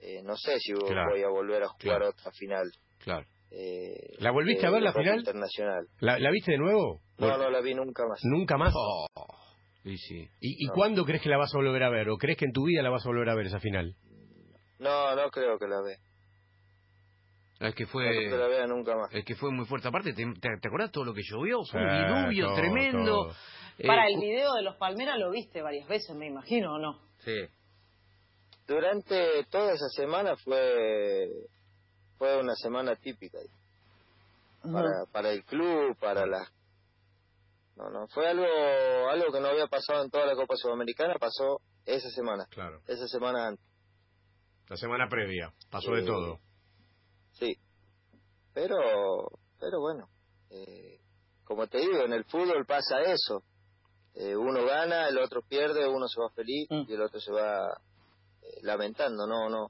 [0.00, 2.08] eh, no sé si Claro, voy a volver a jugar claro.
[2.10, 2.70] otra final.
[2.98, 3.26] Claro.
[3.50, 5.18] eh, ¿La volviste a ver la final?
[5.20, 5.86] Internacional.
[6.00, 7.00] ¿La, la viste de nuevo?
[7.18, 8.20] No, no la vi nunca más.
[8.24, 8.74] ¿Nunca más?
[8.76, 9.06] Oh,
[9.84, 10.28] y sí.
[10.40, 10.74] ¿Y, y No.
[10.74, 12.10] cuándo crees que la vas a volver a ver?
[12.10, 13.96] ¿O crees que en tu vida la vas a volver a ver esa final?
[14.78, 15.96] No, no creo que la vea.
[17.68, 19.14] Es que No la fue vea nunca más.
[19.14, 19.88] es que fue muy fuerte.
[19.88, 21.62] Aparte, ¿te, te, te acordás todo lo que llovió?
[21.70, 23.04] Fue un diluvio todo, tremendo.
[23.26, 23.34] todo.
[23.78, 27.00] Eh, Para el video de los Palmeras lo viste varias veces, me imagino, ¿o no?
[27.24, 27.46] Sí.
[28.66, 31.28] Durante toda esa semana fue
[32.18, 33.38] fue una semana típica
[34.62, 36.48] para para el club, para las
[37.76, 38.44] no, no, fue algo
[39.10, 42.80] algo que no había pasado en toda la Copa Sudamericana, pasó esa semana, Claro.
[42.86, 43.64] esa semana antes.
[44.68, 45.52] La semana previa.
[45.70, 46.38] Pasó de todo.
[48.54, 48.76] Pero
[49.60, 50.08] pero bueno,
[50.50, 50.98] eh,
[51.44, 53.42] como te digo, en el fútbol pasa eso.
[54.14, 56.84] Eh, uno gana, el otro pierde, uno se va feliz Mm.
[56.88, 57.66] y el otro se va
[58.42, 59.68] eh, lamentando, no, no.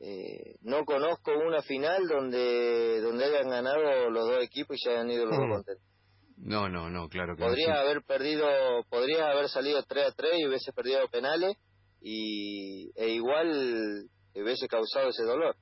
[0.00, 5.10] Eh, no conozco una final donde donde hayan ganado los dos equipos y se hayan
[5.10, 5.40] ido los Mm.
[5.40, 5.84] dos contentos.
[6.36, 7.80] No, no, no, claro que no, Podría sí.
[7.80, 8.46] haber perdido,
[8.88, 11.56] podría haber salido 3 a 3 y hubiese perdido penales
[12.00, 15.56] y e igual hubiese causado ese dolor.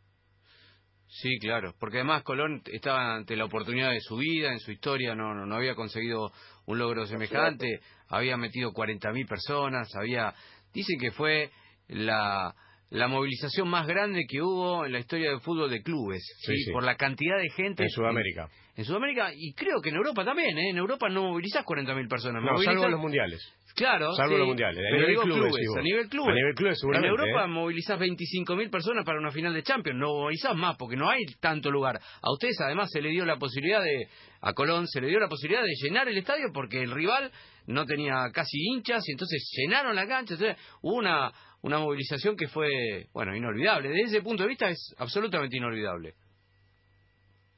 [1.08, 5.14] Sí, claro, porque además Colón estaba ante la oportunidad de su vida, en su historia,
[5.14, 6.30] no, no, no había conseguido
[6.66, 10.34] un logro semejante, había metido 40.000 personas, había...
[10.74, 11.50] Dicen que fue
[11.88, 12.54] la,
[12.90, 16.64] la movilización más grande que hubo en la historia del fútbol de clubes, Sí, ¿sí?
[16.64, 16.72] sí.
[16.72, 17.84] por la cantidad de gente.
[17.84, 18.48] En Sudamérica.
[18.74, 20.70] En, Sudamérica, y creo que en Europa también, ¿eh?
[20.70, 22.42] En Europa no movilizás 40.000 personas.
[22.42, 23.40] No, movilizás- salvo los mundiales.
[23.76, 24.82] Claro, Salvo sí, los mundiales.
[24.90, 26.32] A nivel clubes, a nivel clubes.
[26.32, 27.46] A nivel clubes, seguramente, En Europa ¿eh?
[27.46, 31.70] movilizás 25.000 personas para una final de Champions, no movilizás más porque no hay tanto
[31.70, 32.00] lugar.
[32.22, 34.08] A ustedes además se le dio la posibilidad de,
[34.40, 37.30] a Colón se le dio la posibilidad de llenar el estadio porque el rival
[37.66, 40.32] no tenía casi hinchas y entonces llenaron la cancha.
[40.32, 42.70] Entonces hubo una, una movilización que fue,
[43.12, 43.90] bueno, inolvidable.
[43.90, 46.14] Desde ese punto de vista es absolutamente inolvidable.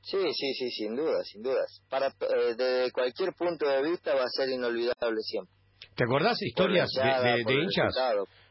[0.03, 1.81] Sí, sí, sí, sin duda, sin dudas.
[1.89, 5.58] Para, eh, desde cualquier punto de vista va a ser inolvidable siempre.
[5.99, 7.93] ¿Te acordás historias de, de- de hinchas?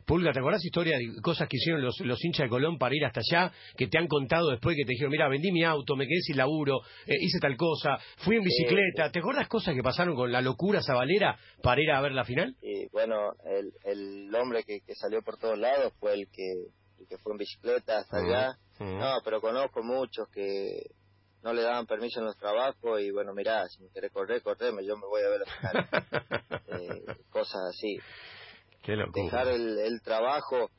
[0.05, 3.05] Pulga, ¿te acordás historias de cosas que hicieron los, los hinchas de Colón para ir
[3.05, 3.51] hasta allá?
[3.77, 6.35] Que te han contado después que te dijeron, mira, vendí mi auto, me quedé sin
[6.37, 9.11] laburo, eh, hice tal cosa, fui en bicicleta.
[9.11, 12.53] ¿Te acordás cosas que pasaron con la locura sabalera para ir a ver la final?
[12.61, 16.51] Y bueno, el, el hombre que, que salió por todos lados fue el que,
[16.99, 18.57] el que fue en bicicleta hasta allá.
[18.79, 20.83] No, pero conozco muchos que
[21.43, 24.85] no le daban permiso en los trabajos y bueno, mirá, si me querés correr, correme,
[24.85, 25.89] yo me voy a ver la final.
[26.69, 27.97] Eh, cosas así.
[28.83, 28.97] Qué.
[29.13, 30.69] Dejar el, el trabajo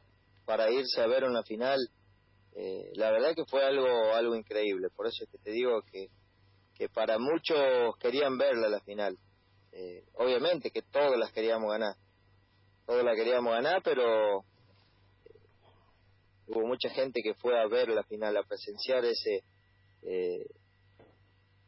[0.44, 1.78] para irse a ver una final,
[2.54, 4.88] eh, la verdad que fue algo algo increíble.
[4.94, 6.08] Por eso es que te digo que,
[6.74, 9.16] que para muchos querían verla la final.
[9.72, 11.94] Eh, obviamente que todos las queríamos ganar.
[12.86, 15.40] Todos la queríamos ganar, pero eh,
[16.46, 19.44] hubo mucha gente que fue a ver la final, a presenciar ese...
[20.02, 20.44] eh,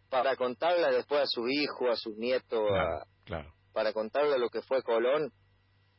[0.09, 3.53] para contarla después a su hijo, a sus nietos, a, claro.
[3.73, 5.33] para contarle lo que fue Colón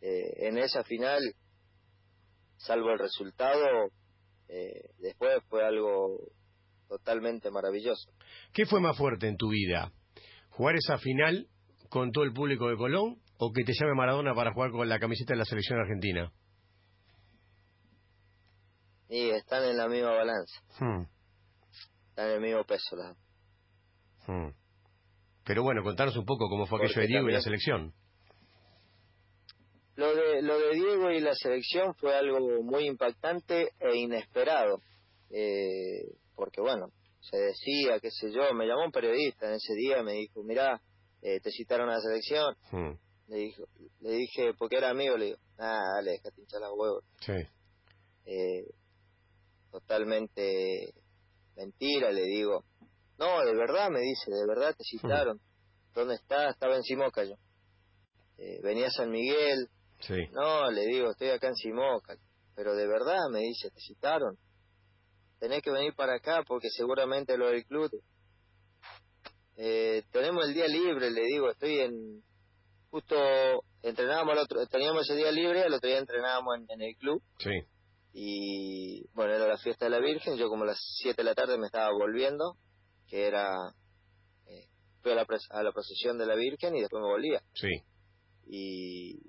[0.02, 1.22] eh, en esa final,
[2.58, 3.90] salvo el resultado,
[4.50, 6.20] eh, después fue algo
[6.90, 8.12] totalmente maravilloso.
[8.52, 9.94] ¿Qué fue más fuerte en tu vida?
[10.50, 11.48] ¿Jugar esa final
[11.90, 15.00] con todo el público de Colón o que te llame Maradona para jugar con la
[15.00, 16.32] camiseta de la selección argentina?
[19.10, 21.04] Y están en la misma balanza, Hmm,
[22.12, 22.96] están en el mismo peso.
[22.96, 23.18] las-
[24.28, 24.50] hmm.
[25.44, 27.94] Pero bueno, contanos un poco cómo fue aquello Porque de Diego y la selección.
[29.96, 34.80] Lo de, lo de Diego y la selección fue algo muy impactante e inesperado,
[35.30, 36.88] eh, porque bueno,
[37.20, 40.82] se decía, qué sé yo, me llamó un periodista en ese día, me dijo, mirá,
[41.22, 42.94] eh, te citaron a la selección, Hmm,
[43.28, 43.64] le, dijo,
[44.00, 47.04] le dije, porque era amigo, le digo, ah, dale, déjate hinchar las huevos.
[47.20, 47.34] Sí.
[48.26, 48.66] eh,
[49.72, 50.94] totalmente
[51.56, 52.64] mentira, le digo.
[53.18, 55.40] No, de verdad, me dice, de verdad te citaron.
[55.94, 56.54] ¿Dónde estás?
[56.54, 57.36] Estaba en Simoca yo.
[58.38, 59.68] Eh, venía a San Miguel.
[60.00, 60.16] Sí.
[60.32, 62.16] No, le digo, estoy acá en Simoca.
[62.56, 64.38] Pero de verdad, me dice, te citaron.
[65.40, 67.92] Tenés que venir para acá porque seguramente lo del club.
[69.58, 72.24] Eh, tenemos el día libre, le digo, estoy en...
[72.90, 73.16] Justo
[73.84, 77.22] entrenábamos el otro, teníamos ese día libre, el otro día entrenábamos en- en el club
[77.40, 77.52] Sí.
[78.14, 81.34] Y bueno, era la fiesta de la Virgen, yo como a las 7 de la
[81.36, 82.56] tarde me estaba volviendo,
[83.08, 83.48] que era,
[84.48, 84.66] eh,
[85.02, 87.42] fui a la, pres- a la procesión de la Virgen y después me volvía.
[87.54, 87.70] Sí.
[88.48, 89.20] Y,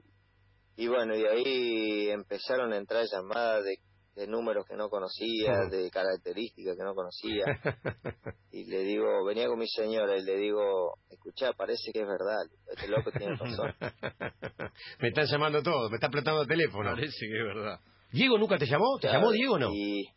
[0.77, 3.77] y bueno, y ahí empezaron a entrar llamadas de,
[4.17, 7.45] de números que no conocía, de características que no conocía.
[8.51, 12.39] y le digo, venía con mi señora y le digo, escuchá, parece que es verdad,
[12.75, 13.75] este loco tiene razón.
[15.01, 16.91] me están llamando todos, me están explotando el teléfono.
[16.91, 17.81] Parece que es verdad.
[18.13, 18.97] ¿Diego nunca te llamó?
[19.01, 19.71] ¿Te Claro, llamó Diego o no?
[19.73, 20.09] Y...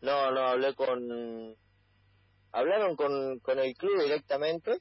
[0.00, 1.56] No, no, hablé con...
[2.52, 4.78] Hablaron con, con el club directamente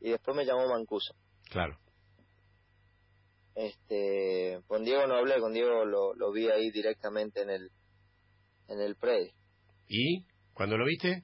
[0.00, 1.14] y después me llamó Mancuso.
[1.50, 1.78] Claro.
[3.54, 7.70] Este, con Diego no hablé, con Diego lo, lo vi ahí directamente en el
[8.68, 9.32] en el pre.
[9.88, 10.26] ¿Y?
[10.52, 11.22] ¿Cuando lo viste?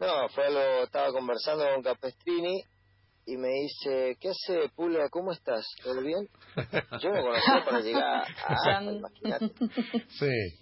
[0.00, 2.62] No, fue algo, estaba conversando con Capestrini
[3.26, 5.08] y me dice, ¿qué hace Pulga?
[5.10, 5.66] ¿Cómo estás?
[5.82, 6.28] ¿Todo bien?
[7.02, 8.56] Yo me conocía para llegar a...
[8.64, 9.46] San- imagínate.
[10.18, 10.58] Sí.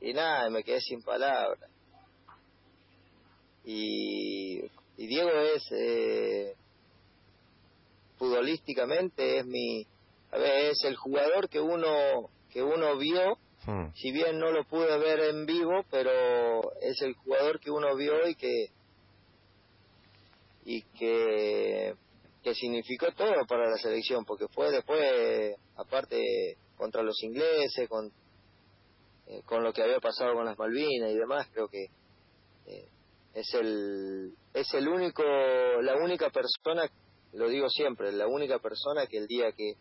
[0.00, 1.70] y nada, me quedé sin palabras.
[3.64, 4.60] Y,
[4.96, 6.54] y Diego es, eh,
[8.18, 9.86] futbolísticamente, es mi,
[10.32, 14.64] a ver, es el jugador que uno, que uno vio, Hmm, si bien no lo
[14.64, 18.66] pude ver en vivo, pero es el jugador que uno vio y que,
[20.64, 21.94] y que,
[22.42, 28.10] que significó todo para la selección, porque fue después, aparte, contra los ingleses, con,
[29.26, 31.84] eh, con lo que había pasado con las Malvinas y demás, creo que
[32.66, 32.88] eh,
[33.34, 35.22] es el es el único
[35.80, 36.88] la única persona
[37.32, 39.72] lo digo siempre la única persona que el día que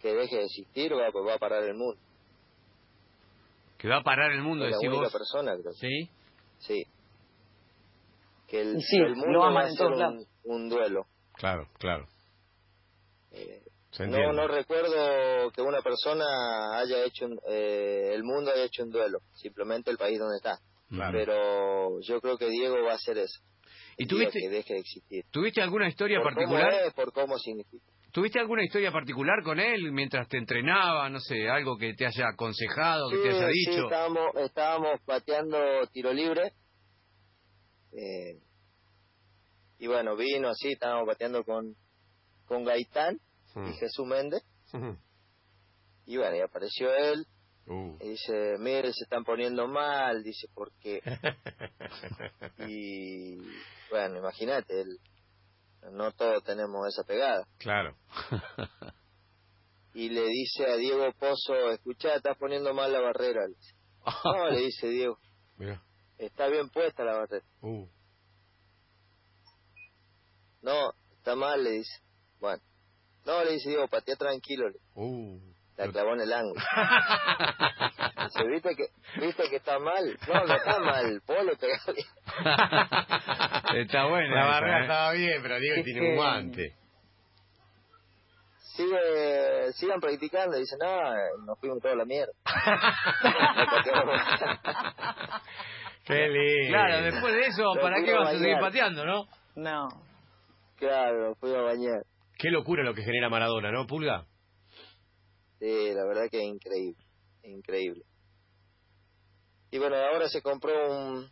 [0.00, 2.00] que deje de existir va, va a parar el mundo
[3.78, 5.12] Que va a parar el mundo, es la única vos.
[5.12, 6.08] persona creo ¿Sí?
[6.60, 6.86] sí
[8.52, 10.28] que el, sí, el lo mundo aman va a en ser todos un, lados.
[10.44, 12.06] un duelo Claro, claro.
[13.30, 13.62] Eh,
[14.08, 16.24] No, no recuerdo que una persona
[16.78, 20.58] haya hecho, un- eh, el mundo haya hecho un duelo, simplemente el país donde está.
[20.88, 21.18] Claro.
[21.18, 23.40] Pero yo creo que Diego va a hacer eso.
[23.96, 25.24] ¿Y tuviste, que deje de existir.
[25.30, 26.70] tuviste alguna historia por particular?
[26.70, 27.84] cómo es, por cómo significa.
[28.12, 31.08] ¿Tuviste alguna historia particular con él mientras te entrenaba?
[31.08, 33.84] No sé, algo que te haya aconsejado, que te haya Sí, sí, dicho.
[33.84, 35.58] estábamos, estábamos pateando
[35.92, 36.52] tiro libre.
[37.92, 38.40] Eh,
[39.78, 41.76] y bueno, vino así, estábamos pateando con,
[42.46, 43.18] con Gaitán
[43.54, 43.68] Mm.
[43.68, 44.42] y Jesús Méndez.
[46.06, 47.26] Y bueno, y apareció él
[47.66, 47.96] Uh.
[48.00, 51.00] y dice, mire, se están poniendo mal, dice, porque...
[52.66, 53.36] y
[53.90, 54.98] bueno, imagínate, él,
[55.92, 57.46] no todos tenemos esa pegada.
[57.58, 57.96] Claro.
[59.94, 63.46] Y le dice a Diego Pozo, escuchá, estás poniendo mal la barrera.
[63.46, 63.74] Le dice.
[64.24, 65.18] No, le dice Diego,
[65.58, 65.82] Mira.
[66.18, 67.44] Está bien puesta la barrera.
[67.60, 67.86] Uh.
[70.62, 72.00] No, está mal, le dice.
[72.40, 72.62] Bueno.
[73.26, 74.68] No, le dice Diego, patea tranquilo.
[74.68, 75.38] le- Uh.
[75.76, 76.60] La clavó en el ángulo.
[78.26, 78.84] Dice, ¿viste que,
[79.20, 80.18] ¿viste que está mal?
[80.28, 81.22] No, no está mal.
[81.26, 82.06] Vos le pegás bien.
[83.82, 84.34] Está buena.
[84.34, 84.82] La barrera ¿eh?
[84.82, 86.76] estaba bien, pero Diego Qué tiene un guante.
[88.76, 90.56] Sigue, sigan practicando.
[90.58, 91.00] Dice, no,
[91.46, 92.32] nos fuimos toda la mierda.
[96.04, 96.68] Qué lindo.
[96.68, 98.60] Claro, después de eso, ¿para fui qué a vas a seguir bañar.
[98.60, 99.26] pateando, no?
[99.54, 99.88] No.
[100.76, 102.02] claro, fuimos a bañar.
[102.38, 104.26] Qué locura lo que genera Maradona, ¿no, Pulga?
[105.58, 107.04] Sí, la verdad que es increíble,
[107.44, 108.02] increíble.
[109.70, 111.30] Y bueno, ahora se compró un,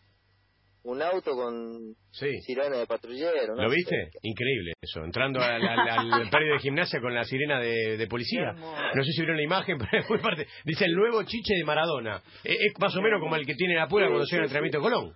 [0.83, 2.41] un auto con Sí.
[2.43, 3.63] sirena de patrullero, ¿no?
[3.63, 4.11] ¿Lo viste?
[4.23, 5.05] Increíble eso.
[5.05, 8.53] Entrando al, al, al predio de gimnasia con la sirena de, de policía.
[8.53, 10.47] No sé si vieron la imagen, pero es muy parte.
[10.65, 12.23] Dice el nuevo chiche de Maradona.
[12.45, 14.79] Es, más o menos como el que tiene la Pulga cuando Sí, llega sí, entrenamiento
[14.79, 15.15] de Colón.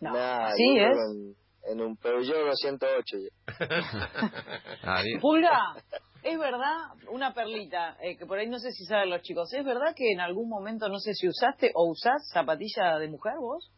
[0.00, 0.12] No.
[0.12, 0.96] Nah, ¿Sí yo es?
[1.64, 3.16] En, en un Peugeot 208.
[3.18, 3.30] ya.
[4.82, 5.02] Ah.
[5.20, 5.74] Pulga,
[6.22, 6.76] es verdad,
[7.10, 10.12] una perlita, eh, que por ahí no sé si saben los chicos, ¿es verdad que
[10.12, 13.70] en algún momento, no sé si usaste o usás zapatilla de mujer vos?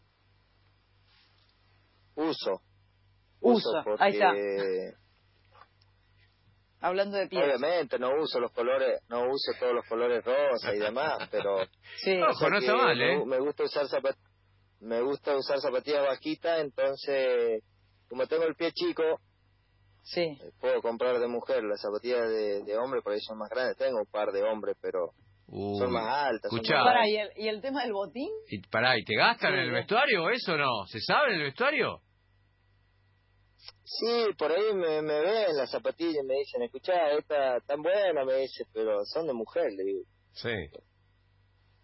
[2.18, 2.60] Uso.
[3.40, 4.30] Uso ahí está.
[4.30, 4.92] porque
[6.80, 7.42] Hablando de pies.
[7.44, 11.56] Obviamente no uso los colores, no uso todos los colores rosa y demás, pero
[12.04, 12.20] Sí.
[12.22, 13.24] Ojo, no está mal, me, ¿eh?
[13.26, 14.16] me gusta usar zapat
[14.80, 17.62] me gusta usar zapatillas bajitas, entonces
[18.08, 19.02] como tengo el pie chico,
[20.02, 20.20] Sí.
[20.22, 23.76] eh, puedo comprar de mujer las zapatillas de, de hombre, por ahí son más grandes,
[23.76, 25.10] tengo un par de hombres, pero
[25.48, 25.78] Uy.
[25.78, 26.50] son más altas.
[26.50, 27.08] son más.
[27.08, 28.30] ¿y el, ¿y el tema del botín?
[28.48, 30.86] Y, pará, ¿y te gastan Sí, en el vestuario o eso no?
[30.86, 32.00] ¿Se sabe en el vestuario?
[33.84, 38.24] Sí, por ahí me, me ven las zapatillas y me dicen, escuchá, esta tan buena,
[38.24, 40.02] me dice, pero son de mujer, le digo.
[40.32, 40.52] Sí.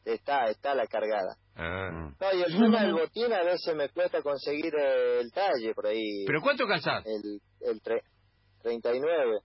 [0.04, 1.36] Está, está la cargada.
[1.56, 2.10] Ah.
[2.20, 6.24] No, y el tema del botín a veces me cuesta conseguir el talle por ahí.
[6.26, 7.04] ¿Pero cuánto calzás?
[7.06, 8.02] El, el tre-
[8.62, 9.38] 39,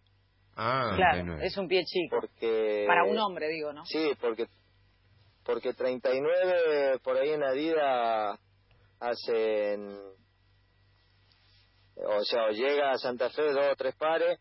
[0.57, 0.91] Ah.
[0.97, 1.45] claro, 39.
[1.45, 2.17] es un pie chico.
[2.19, 2.83] porque...
[2.87, 3.85] Para un hombre, digo, ¿no?
[3.85, 4.47] Sí, porque
[5.45, 8.37] porque 39 por ahí en Adidas
[8.99, 9.87] hacen...
[12.05, 14.39] O sea, o llega a Santa Fe dos o tres pares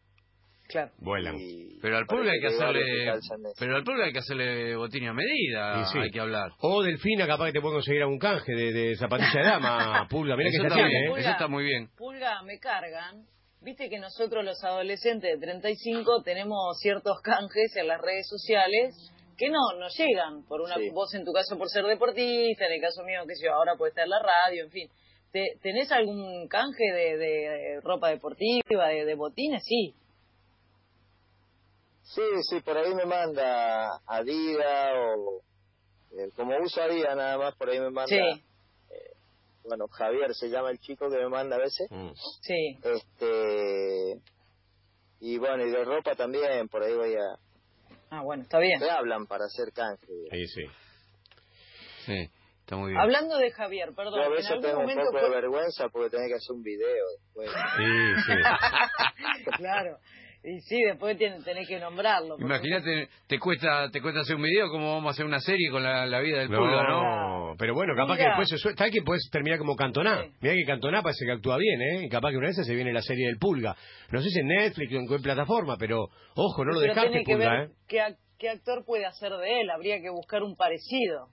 [0.69, 0.91] Claro.
[0.99, 1.35] Vuelan.
[1.41, 1.79] y...
[1.81, 3.11] Pero al pulga hay que hacerle...
[3.59, 5.99] Pero al pulga hay que hacerle botín a medida, Y sí.
[5.99, 6.51] hay que hablar.
[6.61, 10.37] O Delfina, capaz que te puede conseguir algún canje de, de zapatilla de dama, Pulga.
[10.37, 11.07] Mira que está bien, ¿eh?
[11.09, 11.21] Pulga.
[11.23, 11.89] eso está muy bien.
[11.97, 13.25] Pulga, me cargan.
[13.63, 18.95] Viste que nosotros los adolescentes de 35 tenemos ciertos canjes en las redes sociales
[19.39, 20.45] que no nos llegan.
[20.47, 20.91] Por una Sí.
[20.93, 23.73] vos en tu caso por ser deportista, en el caso mío que sé yo ahora
[23.79, 24.89] puede estar en la radio, en fin.
[25.33, 29.63] ¿Te- ¿Tenés algún canje de, de ropa deportiva, de, de botines?
[29.65, 29.95] Sí.
[32.03, 35.43] Sí, sí, por ahí me manda Adidas o...
[36.19, 38.07] eh, como uso Adidas nada más, por ahí me manda...
[38.09, 38.43] Sí,
[39.65, 41.87] Bueno, Javier se llama el chico que me manda a veces.
[41.91, 42.11] Mm.
[42.41, 42.79] sí.
[42.83, 44.21] Este...
[45.21, 47.39] Y bueno, y de ropa también, por ahí voy a...
[48.11, 48.79] Ah, bueno, está bien.
[48.81, 50.07] Te hablan para hacer canje.
[50.31, 50.63] Ahí sí.
[52.07, 52.31] Sí,
[52.69, 53.01] está muy bien.
[53.01, 55.89] Hablando de Javier, perdón, Yo a en veces algún tengo un momento poco de vergüenza
[55.89, 57.51] porque tenés que hacer un video después.
[57.77, 58.33] Sí, sí.
[59.57, 59.97] claro.
[60.45, 62.37] Y sí, después tiene- tenés que nombrarlo.
[62.39, 65.69] porque- Imagínate, te cuesta te cuesta hacer un video, como vamos a hacer una serie
[65.71, 67.49] con la, la vida del pulga, ¿no?
[67.51, 68.79] No, pero bueno, capaz que después se suelta.
[68.85, 70.23] ¿Sabes que puedes terminar como Cantoná?
[70.23, 70.33] Sí.
[70.41, 72.05] Mira que Cantoná parece que actúa bien, ¿eh?
[72.05, 73.75] Y capaz que una vez se viene la serie del Pulga.
[74.13, 76.05] No sé si en Netflix o en qué plataforma, pero
[76.37, 78.17] ojo, no lo dejaste, que Pulga, ver ¿eh?
[78.39, 79.71] qué actor puede hacer de él.
[79.71, 81.31] Habría que buscar un parecido.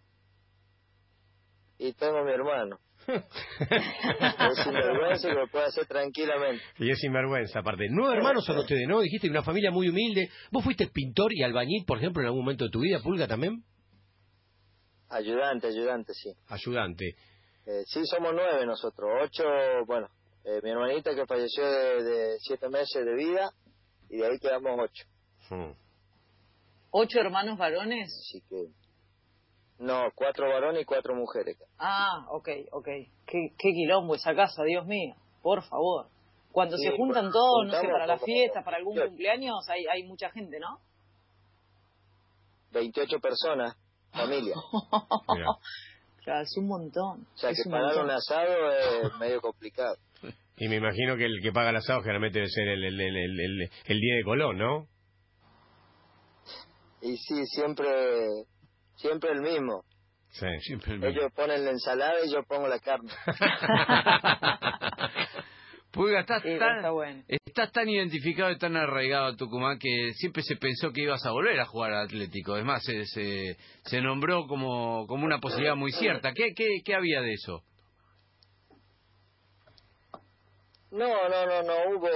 [1.78, 2.80] Y tengo a mi hermano.
[3.07, 6.63] es sinvergüenza y lo puede hacer tranquilamente.
[6.80, 7.88] Y es sinvergüenza, aparte.
[7.89, 9.01] Nueve hermanos son ustedes, ¿no?
[9.01, 10.30] Dijiste que una familia muy humilde.
[10.51, 13.63] ¿Vos fuiste pintor y albañil, por ejemplo, en algún momento de tu vida, Pulga, también?
[15.09, 16.34] Ayudante, ayudante, sí.
[16.47, 17.15] Ayudante.
[17.67, 19.09] Eh, sí, somos nueve nosotros.
[19.23, 19.43] Ocho,
[19.86, 20.07] bueno,
[20.43, 23.51] eh, mi hermanita que falleció de, de siete meses de vida
[24.09, 25.05] y de ahí quedamos ocho.
[25.49, 25.73] Hmm.
[26.91, 28.09] ¿Ocho hermanos varones?
[28.09, 28.67] Así que,
[29.80, 31.57] no, cuatro varones y cuatro mujeres.
[31.80, 32.86] Ah, ok, ok.
[33.26, 35.15] Qué, qué quilombo esa casa, Dios mío.
[35.41, 36.07] Por favor.
[36.51, 40.03] Cuando Sí, se juntan todos, no sé, para la fiesta, para algún cumpleaños, hay, hay
[40.03, 40.80] mucha gente, ¿no?
[42.71, 43.76] 28 personas,
[44.11, 44.55] familia.
[46.23, 47.28] Claro, es un montón.
[47.36, 48.05] O sea es que un pagar montón.
[48.05, 49.95] un asado es medio complicado.
[50.57, 53.15] Y me imagino que el que paga el asado generalmente debe ser el, el, el,
[53.17, 54.88] el, el- el día de Colón, ¿no?
[57.01, 57.86] Y sí, siempre,
[58.95, 59.83] siempre el mismo.
[60.31, 60.47] Sí.
[60.61, 61.11] Siempre el mismo.
[61.19, 63.11] Ellos ponen la ensalada y yo pongo la carne.
[65.91, 67.23] Pulga, estás Sí, tan, está bueno.
[67.27, 71.31] estás tan identificado y tan arraigado a Tucumán que siempre se pensó que ibas a
[71.31, 72.57] volver a jugar al Atlético.
[72.57, 76.33] Es más, se, se, se nombró como, como una posibilidad muy cierta.
[76.33, 77.63] ¿Qué, qué, ¿Qué había de eso?
[80.91, 82.09] No, no, no, no hubo.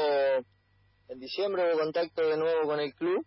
[1.10, 3.26] En diciembre hubo contacto de nuevo con el club,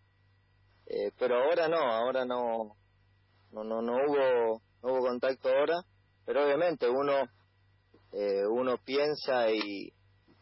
[0.87, 2.77] eh, pero ahora no, ahora no,
[3.53, 5.83] no, no, no hubo, no hubo contacto ahora.
[6.25, 7.29] Pero obviamente uno,
[8.13, 9.93] eh, uno piensa y,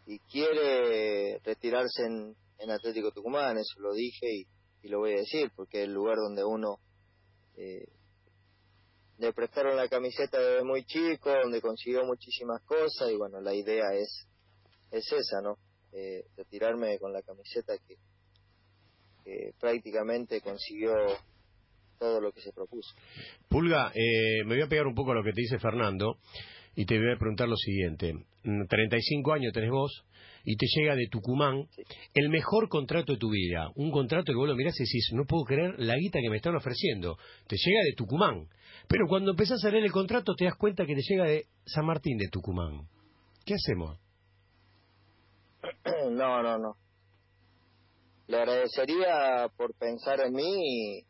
[0.06, 4.46] y quiere retirarse en, en Atlético Tucumán, eso lo dije y,
[4.82, 6.78] y lo voy a decir, porque es el lugar donde uno
[7.56, 7.86] eh,
[9.18, 13.92] le prestaron la camiseta desde muy chico, donde consiguió muchísimas cosas y bueno, la idea
[13.94, 14.26] es
[14.90, 15.56] es esa, ¿no?
[15.92, 17.96] Eh, retirarme con la camiseta que,
[19.24, 20.92] que prácticamente consiguió
[22.00, 22.94] todo lo que se propuso.
[23.48, 26.16] Pulga, eh, me voy a pegar un poco a lo que te dice Fernando
[26.74, 28.14] y te voy a preguntar lo siguiente.
[28.42, 30.04] Mm, 35 años tenés vos
[30.44, 31.82] y te llega de Tucumán Sí.
[32.14, 33.70] el mejor contrato de tu vida.
[33.74, 36.36] Un contrato que vos lo mirás y decís, no puedo creer la guita que me
[36.36, 37.18] están ofreciendo.
[37.46, 38.48] Te llega de Tucumán.
[38.88, 41.84] Pero cuando empezás a leer el contrato te das cuenta que te llega de San
[41.84, 42.88] Martín de Tucumán.
[43.44, 43.98] ¿Qué hacemos?
[46.12, 46.76] no, no, no.
[48.26, 51.02] Le agradecería por pensar en mí,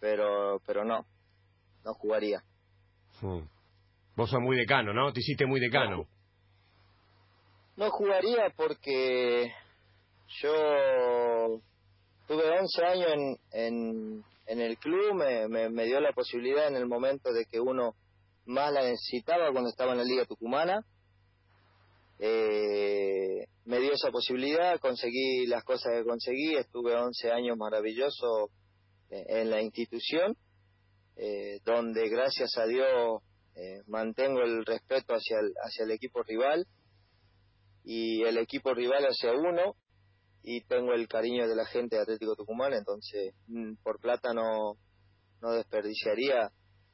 [0.00, 1.06] pero pero no,
[1.84, 2.42] no jugaría.
[3.22, 3.40] Mm.
[4.16, 5.12] Vos sos muy decano, ¿no?
[5.12, 6.06] Te hiciste muy decano.
[7.76, 9.52] No jugaría porque
[10.42, 11.60] yo
[12.26, 16.74] tuve 11 años en, en, en el club, me, me, me dio la posibilidad en
[16.74, 17.94] el momento de que uno
[18.46, 20.84] más la necesitaba cuando estaba en la Liga Tucumana.
[22.18, 28.50] Eh, me dio esa posibilidad, conseguí las cosas que conseguí, estuve 11 años maravillosos
[29.10, 30.36] en la institución,
[31.16, 33.22] eh, donde gracias a Dios
[33.56, 36.66] eh, mantengo el respeto hacia el, hacia el equipo rival
[37.84, 39.74] y el equipo rival hacia uno
[40.42, 44.74] y tengo el cariño de la gente de Atlético Tucumán, entonces mm, por plata no,
[45.40, 46.50] no desperdiciaría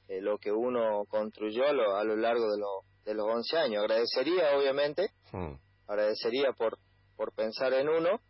[0.08, 3.56] eh, lo que uno construyó a lo, a lo largo de, lo- de los 11
[3.58, 3.82] años.
[3.82, 5.54] Agradecería, obviamente, Mm.
[5.88, 6.78] agradecería por,
[7.16, 8.20] por pensar en uno,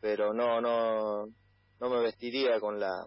[0.00, 1.26] pero no, no,
[1.80, 3.06] no me vestiría con la,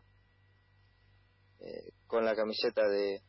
[1.60, 3.20] eh, con la camiseta de,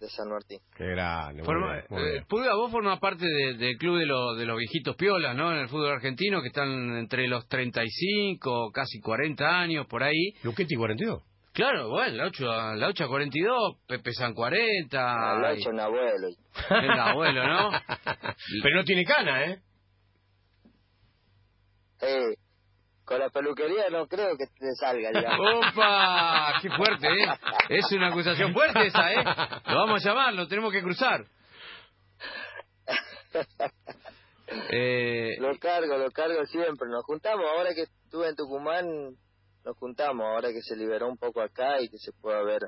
[0.00, 0.58] de San Martín.
[0.76, 1.42] Qué grande.
[1.44, 2.24] Forma- eh.
[2.28, 5.52] Pulga, vos formás parte de- del club de, los de los viejitos piolas, ¿no?
[5.52, 10.32] En el fútbol argentino, que están entre los 35, casi 40 años, por ahí.
[10.42, 11.22] Luchetti 42.
[11.52, 15.38] Claro, bueno, la 8, la 8 a 42, Pepe San 40.
[15.40, 16.28] Lo ha y- hecho un abuelo.
[16.70, 17.70] el abuelo, ¿no?
[18.62, 19.62] Pero no tiene cana, ¿eh?
[22.00, 22.36] Eh,
[23.08, 25.64] con la peluquería no creo que te salga, digamos.
[25.72, 26.58] ¡Opa!
[26.60, 27.26] ¡Qué fuerte, eh!
[27.70, 29.24] Es una acusación fuerte esa, ¿eh?
[29.66, 31.24] Lo vamos a llamar, lo tenemos que cruzar.
[34.70, 36.88] Eh, Lo cargo, lo cargo siempre.
[36.88, 38.86] Nos juntamos, ahora que estuve en Tucumán,
[39.64, 40.24] nos juntamos.
[40.26, 42.62] Ahora que se liberó un poco acá y que se puede haber,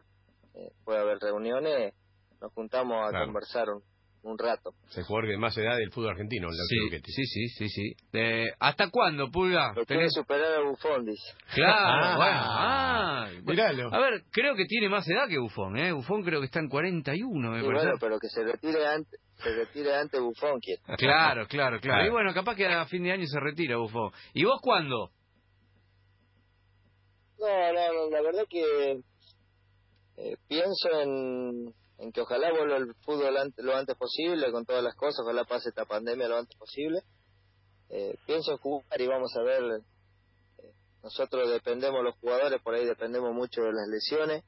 [0.54, 1.94] eh, puede haber reuniones,
[2.40, 3.24] nos juntamos a Claro.
[3.26, 3.82] conversar un,
[4.22, 4.74] un rato.
[4.88, 7.92] Es el jugador de más edad del fútbol argentino, el sí, sí, sí, sí, sí.
[8.12, 9.72] Eh, ¿Hasta cuándo, Pulga?
[9.74, 11.32] Lo Tenés- superar a Buffon, dice.
[11.54, 12.40] Claro, Ah, bueno.
[12.42, 13.94] Ah, miralo.
[13.94, 15.92] A ver, creo que tiene más edad que Bufón, ¿eh?
[15.92, 17.84] Bufón creo que está en 41, me Y parece.
[17.86, 20.82] bueno, pero que se retire antes, se retire antes Buffon, quiere.
[20.98, 21.80] Claro, claro, claro.
[21.80, 22.06] Claro.
[22.06, 24.10] Y bueno, capaz que a fin de año se retira Bufón.
[24.34, 25.10] ¿Y vos cuándo?
[27.38, 29.00] No, no, no, la verdad que
[30.18, 34.94] eh, pienso en, en que ojalá vuelva el fútbol lo antes posible, con todas las
[34.94, 37.02] cosas, ojalá pase esta pandemia lo antes posible.
[37.90, 40.72] Eh, pienso en jugar y vamos a ver, eh,
[41.02, 44.44] nosotros dependemos, los jugadores, por ahí dependemos mucho de las lesiones,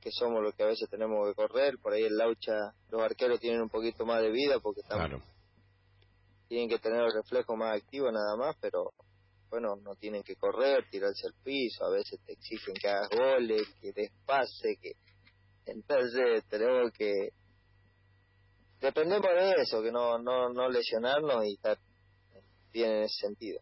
[0.00, 3.40] que somos los que a veces tenemos que correr, por ahí el Laucha, los arqueros
[3.40, 5.20] tienen un poquito más de vida porque Claro.
[6.48, 8.92] tienen que tener el reflejo más activo nada más, pero
[9.50, 13.62] bueno, no tienen que correr, tirarse al piso, a veces te exigen que hagas goles,
[13.82, 14.92] que des pase, que
[15.68, 17.30] entonces tenemos que
[18.80, 21.78] dependemos de eso, que no no no lesionarnos y estar
[22.72, 23.60] bien en ese sentido.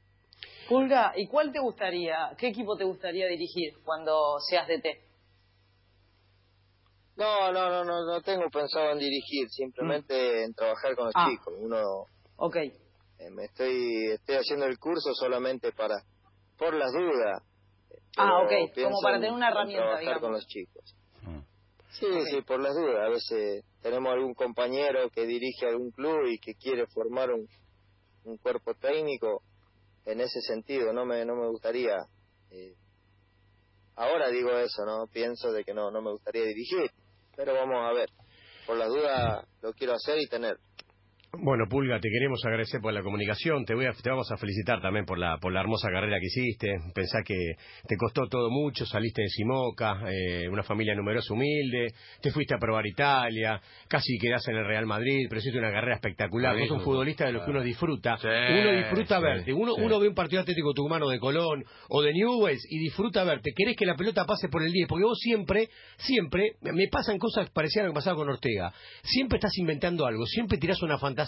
[0.69, 4.87] Pulga, ¿y cuál te gustaría, qué equipo te gustaría dirigir cuando seas DT?
[7.17, 11.29] No, no, no, no, no tengo pensado en dirigir, simplemente en trabajar con los Ah.
[11.31, 11.55] chicos.
[11.59, 15.95] Uno, Ok, eh, me estoy, estoy haciendo el curso solamente para,
[16.59, 17.43] por las dudas.
[18.19, 18.53] Ah, ok,
[18.83, 20.21] como para en- tener una en herramienta, trabajar digamos.
[20.23, 20.95] con los chicos.
[21.99, 23.07] Sí, sí, por las dudas.
[23.07, 27.49] A veces tenemos algún compañero que dirige algún club y que quiere formar un,
[28.25, 29.43] un cuerpo técnico.
[30.05, 31.97] En ese sentido, no me, no me gustaría.
[32.51, 32.75] eh,
[33.97, 35.07] ahora digo eso, ¿no?
[35.09, 36.91] Pienso de que no, no me gustaría dirigir.
[37.35, 38.09] Pero vamos a ver.
[38.67, 40.59] Por las dudas lo quiero hacer y tener.
[41.33, 43.65] Bueno, Pulga, te queremos agradecer por la comunicación.
[43.65, 46.27] Te, voy a, te vamos a felicitar también por la, por la hermosa carrera que
[46.27, 46.79] hiciste.
[46.95, 47.57] Pensá que
[47.87, 48.87] te costó todo mucho.
[48.87, 51.89] Saliste de Simoca, eh, una familia numerosa, humilde.
[52.23, 53.61] Te fuiste a probar Italia.
[53.87, 55.27] Casi quedás en el Real Madrid.
[55.29, 56.57] Pero hiciste una carrera espectacular.
[56.57, 58.17] Vos sos un futbolista de los que uno disfruta.
[58.17, 59.53] Sí, uno disfruta sí, verte.
[59.53, 59.83] Uno, sí.
[59.83, 63.53] uno ve un partido atlético tucumano de Colón o de Newell's y disfruta verte.
[63.55, 64.89] Querés que la pelota pase por el 10.
[64.89, 65.69] Porque vos siempre,
[65.99, 68.73] siempre, me pasan cosas parecidas a lo que pasaba con Ortega.
[69.03, 70.25] Siempre estás inventando algo.
[70.25, 71.26] Siempre tirás una fantasía.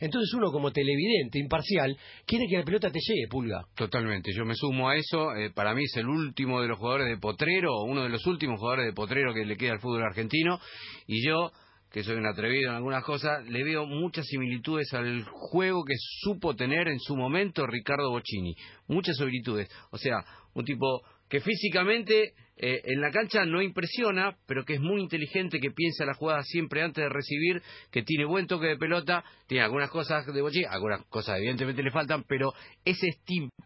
[0.00, 3.64] Entonces uno como televidente, imparcial, quiere que la pelota te llegue, Pulga.
[3.74, 5.34] Totalmente, yo me sumo a eso.
[5.34, 8.58] eh, para mí es el último de los jugadores de Potrero, uno de los últimos
[8.58, 10.58] jugadores de Potrero que le queda al fútbol argentino.
[11.06, 11.52] Y yo,
[11.90, 16.54] que soy un atrevido en algunas cosas, le veo muchas similitudes al juego que supo
[16.54, 18.54] tener en su momento Ricardo Bocini.
[18.88, 19.68] Muchas similitudes.
[19.90, 20.24] O sea,
[20.54, 25.60] un tipo que físicamente eh, en la cancha no impresiona, pero que es muy inteligente,
[25.60, 27.62] que piensa la jugada siempre antes de recibir,
[27.92, 31.92] que tiene buen toque de pelota, tiene algunas cosas de Bocini, algunas cosas evidentemente le
[31.92, 32.52] faltan, pero
[32.84, 33.06] ese,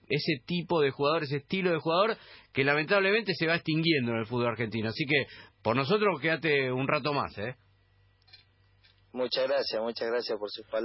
[0.08, 2.18] ese tipo de jugador, ese estilo de jugador,
[2.52, 4.90] que lamentablemente se va extinguiendo en el fútbol argentino.
[4.90, 5.24] Así que
[5.62, 7.54] por nosotros quédate un rato más, ¿eh?
[9.12, 10.80] Muchas gracias, muchas gracias por sus palabras.